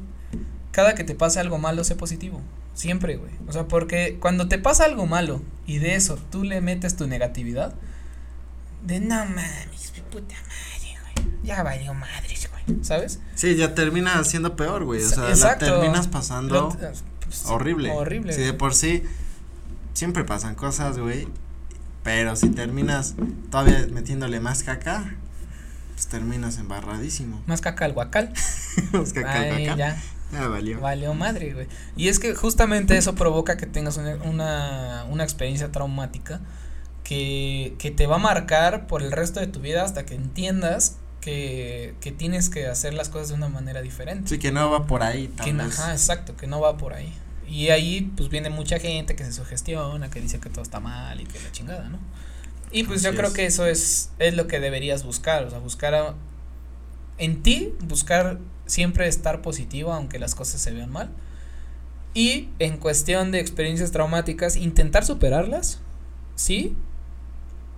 cada 0.73 0.95
que 0.95 1.05
te 1.05 1.15
pase 1.15 1.41
algo 1.41 1.59
malo, 1.59 1.85
sé 1.85 1.95
positivo. 1.95 2.41
Siempre, 2.75 3.17
güey. 3.17 3.33
O 3.49 3.53
sea, 3.53 3.67
porque 3.67 4.19
cuando 4.21 4.49
te 4.49 4.59
pasa 4.59 4.85
algo 4.85 5.07
malo 5.07 5.43
y 5.67 5.79
de 5.79 5.95
eso 5.95 6.19
tú 6.31 6.45
le 6.45 6.61
metes 6.61 6.97
tu 6.97 7.07
negatividad, 7.07 7.75
de 8.85 9.01
no 9.01 9.25
mames, 9.25 9.93
mi 9.95 10.01
puta 10.11 10.35
madre. 10.35 10.78
Ya 11.49 11.63
valió 11.63 11.95
madres, 11.95 12.49
güey. 12.51 12.85
¿Sabes? 12.85 13.21
Sí, 13.35 13.57
ya 13.57 13.75
termina 13.75 14.23
siendo 14.25 14.55
peor, 14.55 14.85
güey. 14.85 15.03
O 15.03 15.09
sea, 15.09 15.31
Exacto. 15.31 15.65
la 15.65 15.81
terminas 15.81 16.07
pasando 16.09 16.55
Lo- 16.55 16.93
pues, 17.25 17.47
horrible. 17.47 17.91
Horrible. 17.91 18.33
Si 18.35 18.43
de 18.43 18.53
por 18.53 18.75
sí 18.75 19.03
siempre 19.95 20.25
pasan 20.25 20.55
cosas, 20.55 20.99
güey. 20.99 21.27
Pero 22.03 22.37
si 22.37 22.51
terminas 22.51 23.15
todavía 23.51 23.87
metiéndole 23.91 24.41
más 24.41 24.63
caca, 24.63 25.15
pues 25.95 26.07
terminas 26.07 26.59
embarradísimo. 26.59 27.43
Más 27.47 27.61
caca 27.63 27.87
al 27.87 27.93
guacal. 27.95 28.33
Más 28.93 29.13
caca, 29.15 29.33
caca. 29.33 29.77
ya. 29.77 30.03
Ya 30.31 30.47
valió. 30.47 30.79
Valió 30.81 31.15
madre, 31.15 31.55
güey. 31.55 31.67
Y 31.97 32.09
es 32.09 32.19
que 32.19 32.35
justamente 32.35 32.99
eso 32.99 33.15
provoca 33.15 33.57
que 33.57 33.65
tengas 33.65 33.97
una, 33.97 34.17
una, 34.17 35.07
una 35.09 35.25
experiencia 35.25 35.73
traumática 35.73 36.43
que, 37.03 37.75
que 37.79 37.91
te 37.91 38.07
va 38.07 38.17
a 38.17 38.19
marcar 38.19 38.87
por 38.87 39.03
el 39.03 39.11
resto 39.11 39.41
de 39.41 39.47
tu 39.47 39.61
vida 39.61 39.85
hasta 39.85 40.05
que 40.05 40.15
entiendas 40.15 40.97
que, 41.21 41.95
que 42.01 42.13
tienes 42.13 42.49
que 42.51 42.67
hacer 42.67 42.95
las 42.95 43.09
cosas 43.09 43.29
de 43.29 43.35
una 43.35 43.49
manera 43.49 43.83
diferente. 43.83 44.29
Sí, 44.31 44.39
que 44.39 44.53
no 44.53 44.71
va 44.71 44.87
por 44.87 45.03
ahí, 45.03 45.29
tal 45.29 45.47
que, 45.47 45.53
vez. 45.53 45.79
ajá, 45.79 45.93
exacto, 45.93 46.37
que 46.37 46.47
no 46.47 46.61
va 46.61 46.77
por 46.77 46.93
ahí. 46.95 47.13
Y 47.49 47.71
ahí 47.71 48.13
pues 48.17 48.29
viene 48.29 48.51
mucha 48.51 48.79
gente 48.79 49.17
que 49.17 49.25
se 49.25 49.33
sugestiona, 49.33 50.11
que 50.11 50.21
dice 50.21 50.39
que 50.39 50.51
todo 50.51 50.63
está 50.63 50.81
mal 50.81 51.21
y 51.21 51.25
que 51.25 51.41
la 51.41 51.51
chingada, 51.53 51.89
¿no? 51.89 51.99
Y 52.71 52.85
pues 52.85 53.03
yo 53.03 53.09
Así 53.09 53.17
creo 53.17 53.29
es. 53.31 53.35
que 53.35 53.47
eso 53.47 53.67
es, 53.67 54.11
es 54.19 54.35
lo 54.35 54.47
que 54.47 54.61
deberías 54.61 55.03
buscar, 55.05 55.45
o 55.45 55.51
sea, 55.51 55.59
buscar 55.59 55.95
a- 55.95 56.15
en 57.17 57.43
ti, 57.43 57.75
buscar 57.81 58.39
siempre 58.67 59.09
estar 59.09 59.41
positivo 59.43 59.93
aunque 59.93 60.19
las 60.19 60.35
cosas 60.35 60.61
se 60.61 60.73
vean 60.73 60.91
mal. 60.93 61.11
Y 62.15 62.49
en 62.59 62.79
cuestión 62.79 63.31
de 63.33 63.41
experiencias 63.41 63.91
traumáticas, 63.93 64.57
intentar 64.57 65.05
superarlas, 65.05 65.81
sí, 66.35 66.77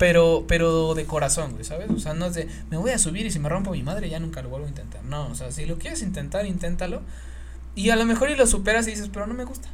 pero, 0.00 0.46
pero 0.48 0.94
de 0.94 1.04
corazón, 1.04 1.52
güey, 1.52 1.62
¿sabes? 1.64 1.90
O 1.90 1.98
sea, 1.98 2.14
no 2.14 2.24
es 2.24 2.32
de, 2.34 2.48
me 2.70 2.78
voy 2.78 2.90
a 2.90 2.96
subir 2.98 3.26
y 3.26 3.30
si 3.30 3.38
me 3.38 3.50
rompo 3.50 3.72
mi 3.72 3.82
madre 3.82 4.08
ya 4.08 4.18
nunca 4.18 4.40
lo 4.40 4.48
vuelvo 4.48 4.64
a 4.64 4.70
intentar. 4.70 5.04
No, 5.04 5.26
o 5.28 5.34
sea, 5.34 5.52
si 5.52 5.66
lo 5.66 5.76
quieres 5.76 6.00
intentar, 6.00 6.46
inténtalo. 6.46 7.02
Y 7.74 7.90
a 7.90 7.96
lo 7.96 8.06
mejor 8.06 8.30
y 8.30 8.34
lo 8.34 8.46
superas 8.46 8.86
y 8.86 8.92
dices, 8.92 9.10
pero 9.12 9.26
no 9.26 9.34
me 9.34 9.44
gusta. 9.44 9.68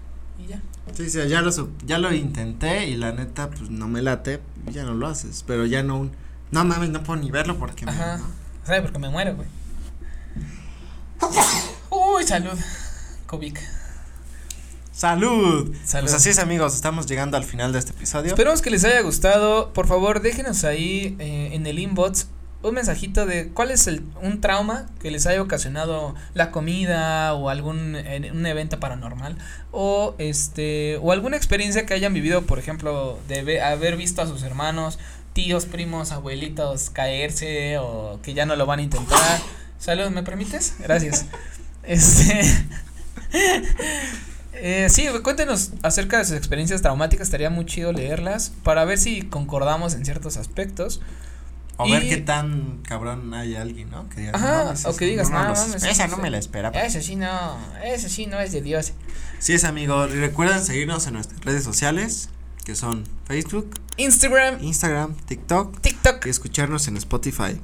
Y 0.44 0.48
ya. 0.48 0.60
Sí, 0.94 1.08
sí, 1.10 1.20
ya 1.28 1.42
lo, 1.42 1.50
ya 1.86 1.98
lo 1.98 2.12
intenté 2.12 2.88
y 2.88 2.96
la 2.96 3.12
neta, 3.12 3.50
pues 3.50 3.70
no 3.70 3.86
me 3.86 4.02
late, 4.02 4.40
ya 4.72 4.82
no 4.82 4.94
lo 4.94 5.06
haces. 5.06 5.44
Pero 5.46 5.64
ya 5.64 5.84
no 5.84 5.96
un. 6.00 6.10
No 6.50 6.64
mames, 6.64 6.90
no 6.90 7.04
puedo 7.04 7.20
ni 7.22 7.30
verlo 7.30 7.56
porque. 7.56 7.86
me- 7.86 7.92
Ajá. 7.92 8.18
¿Sabes? 8.64 8.82
Porque 8.82 8.98
me 8.98 9.08
muero, 9.08 9.36
güey. 9.36 9.48
Uy, 11.90 12.24
salud. 12.24 12.58
Kovic. 13.26 13.60
¡Salud! 14.96 15.76
Salud. 15.84 16.06
Pues 16.06 16.14
así 16.14 16.30
es, 16.30 16.38
amigos, 16.38 16.74
estamos 16.74 17.06
llegando 17.06 17.36
al 17.36 17.44
final 17.44 17.70
de 17.70 17.80
este 17.80 17.90
episodio. 17.90 18.28
Esperamos 18.28 18.62
que 18.62 18.70
les 18.70 18.82
haya 18.82 19.02
gustado. 19.02 19.74
Por 19.74 19.86
favor, 19.86 20.22
déjenos 20.22 20.64
ahí 20.64 21.14
eh, 21.18 21.50
en 21.52 21.66
el 21.66 21.78
inbox 21.78 22.28
un 22.62 22.76
mensajito 22.76 23.26
de 23.26 23.50
cuál 23.50 23.72
es 23.72 23.88
el 23.88 24.02
un 24.22 24.40
trauma 24.40 24.86
que 24.98 25.10
les 25.10 25.26
haya 25.26 25.42
ocasionado 25.42 26.14
la 26.32 26.50
comida 26.50 27.34
o 27.34 27.50
algún 27.50 27.94
un 27.94 28.46
evento 28.46 28.80
paranormal 28.80 29.36
o 29.70 30.14
este 30.16 30.96
o 31.02 31.12
alguna 31.12 31.36
experiencia 31.36 31.84
que 31.84 31.92
hayan 31.92 32.14
vivido, 32.14 32.46
por 32.46 32.58
ejemplo, 32.58 33.18
de 33.28 33.60
haber 33.60 33.98
visto 33.98 34.22
a 34.22 34.26
sus 34.26 34.42
hermanos, 34.44 34.98
tíos, 35.34 35.66
primos, 35.66 36.10
abuelitos 36.10 36.88
caerse 36.88 37.76
o 37.76 38.18
que 38.22 38.32
ya 38.32 38.46
no 38.46 38.56
lo 38.56 38.64
van 38.64 38.78
a 38.78 38.82
intentar. 38.82 39.40
Salud, 39.78 40.08
¿me 40.08 40.22
permites? 40.22 40.74
Gracias. 40.78 41.26
Este 41.82 42.40
Eh, 44.58 44.88
sí, 44.90 45.06
cuéntenos 45.22 45.72
acerca 45.82 46.18
de 46.18 46.24
sus 46.24 46.36
experiencias 46.36 46.82
traumáticas, 46.82 47.26
estaría 47.26 47.50
muy 47.50 47.66
chido 47.66 47.92
leerlas 47.92 48.52
para 48.62 48.84
ver 48.84 48.98
si 48.98 49.22
concordamos 49.22 49.94
en 49.94 50.04
ciertos 50.04 50.36
aspectos. 50.36 51.00
o 51.76 51.90
ver 51.90 52.08
qué 52.08 52.16
tan 52.16 52.80
cabrón 52.82 53.34
hay 53.34 53.54
alguien, 53.54 53.90
¿no? 53.90 54.08
Que 54.08 54.20
digas, 54.22 54.34
Ajá, 54.34 54.58
no 54.58 54.64
mames, 54.64 54.86
o 54.86 54.96
que 54.96 55.04
digas, 55.04 55.30
no, 55.30 55.42
no 55.42 55.54
mames, 55.54 55.84
Esa 55.84 56.06
no 56.08 56.16
me 56.16 56.30
la 56.30 56.38
esperaba. 56.38 56.80
Eso 56.80 57.02
sí 57.02 57.16
no, 57.16 57.58
eso 57.84 58.08
sí 58.08 58.26
no 58.26 58.40
es 58.40 58.52
de 58.52 58.62
Dios. 58.62 58.92
Sí 59.38 59.52
es, 59.52 59.64
amigo. 59.64 60.06
Y 60.06 60.14
recuerden 60.14 60.64
seguirnos 60.64 61.06
en 61.06 61.14
nuestras 61.14 61.40
redes 61.42 61.62
sociales, 61.64 62.30
que 62.64 62.74
son 62.74 63.04
Facebook, 63.26 63.78
Instagram, 63.98 64.62
Instagram, 64.62 65.14
TikTok 65.14 65.80
TikTok, 65.80 66.26
y 66.26 66.30
escucharnos 66.30 66.88
en 66.88 66.96
Spotify. 66.96 67.60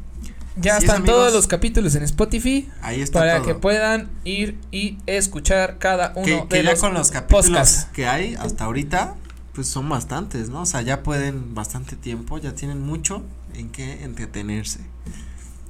Ya 0.56 0.76
Así 0.76 0.84
es, 0.86 0.90
están 0.90 1.04
todos 1.04 1.32
los 1.32 1.46
capítulos 1.46 1.94
en 1.94 2.02
Spotify 2.02 2.68
Ahí 2.82 3.00
está 3.00 3.20
para 3.20 3.36
todo. 3.38 3.46
que 3.46 3.54
puedan 3.54 4.10
ir 4.24 4.58
y 4.70 4.98
escuchar 5.06 5.78
cada 5.78 6.12
uno 6.14 6.24
que, 6.24 6.32
de 6.34 6.48
que 6.48 6.62
ya 6.64 6.70
los 6.72 6.80
con 6.80 6.94
los 6.94 7.10
capítulos 7.10 7.46
podcasts. 7.46 7.86
que 7.92 8.06
hay 8.06 8.34
hasta 8.34 8.64
ahorita, 8.64 9.14
pues 9.54 9.66
son 9.68 9.88
bastantes, 9.88 10.48
¿no? 10.50 10.62
O 10.62 10.66
sea, 10.66 10.82
ya 10.82 11.02
pueden 11.02 11.54
bastante 11.54 11.96
tiempo, 11.96 12.38
ya 12.38 12.54
tienen 12.54 12.80
mucho 12.80 13.22
en 13.54 13.70
qué 13.70 14.04
entretenerse. 14.04 14.80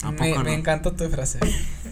¿A 0.03 0.11
Me, 0.11 0.17
poco 0.33 0.39
me 0.45 0.51
no? 0.51 0.57
encantó 0.59 0.93
tu 0.93 1.09
frase. 1.09 1.39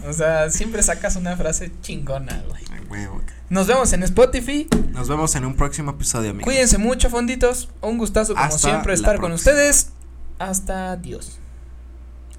O 0.05 0.11
sea, 0.11 0.49
siempre 0.49 0.83
sacas 0.83 1.15
una 1.15 1.37
frase 1.37 1.71
chingona, 1.81 2.43
güey. 2.49 2.61
Ay, 2.71 2.81
huevo. 2.89 3.21
Nos 3.49 3.67
vemos 3.67 3.93
en 3.93 4.03
Spotify. 4.03 4.67
Nos 4.91 5.07
vemos 5.07 5.33
en 5.35 5.45
un 5.45 5.55
próximo 5.55 5.91
episodio, 5.91 6.31
amigos. 6.31 6.43
Cuídense 6.45 6.77
mucho, 6.77 7.09
fonditos. 7.09 7.69
Un 7.79 7.97
gustazo, 7.97 8.33
como 8.33 8.45
Hasta 8.45 8.57
siempre, 8.69 8.93
estar 8.93 9.19
con 9.19 9.31
ustedes. 9.31 9.91
Hasta 10.39 10.97
Dios. 10.97 11.37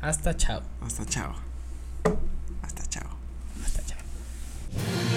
Hasta 0.03 0.35
chao. 0.37 0.61
Hasta 0.81 1.05
chao. 1.05 1.33
Hasta 2.61 2.83
chao. 2.91 3.17
Hasta 3.65 3.83
chao. 3.87 5.12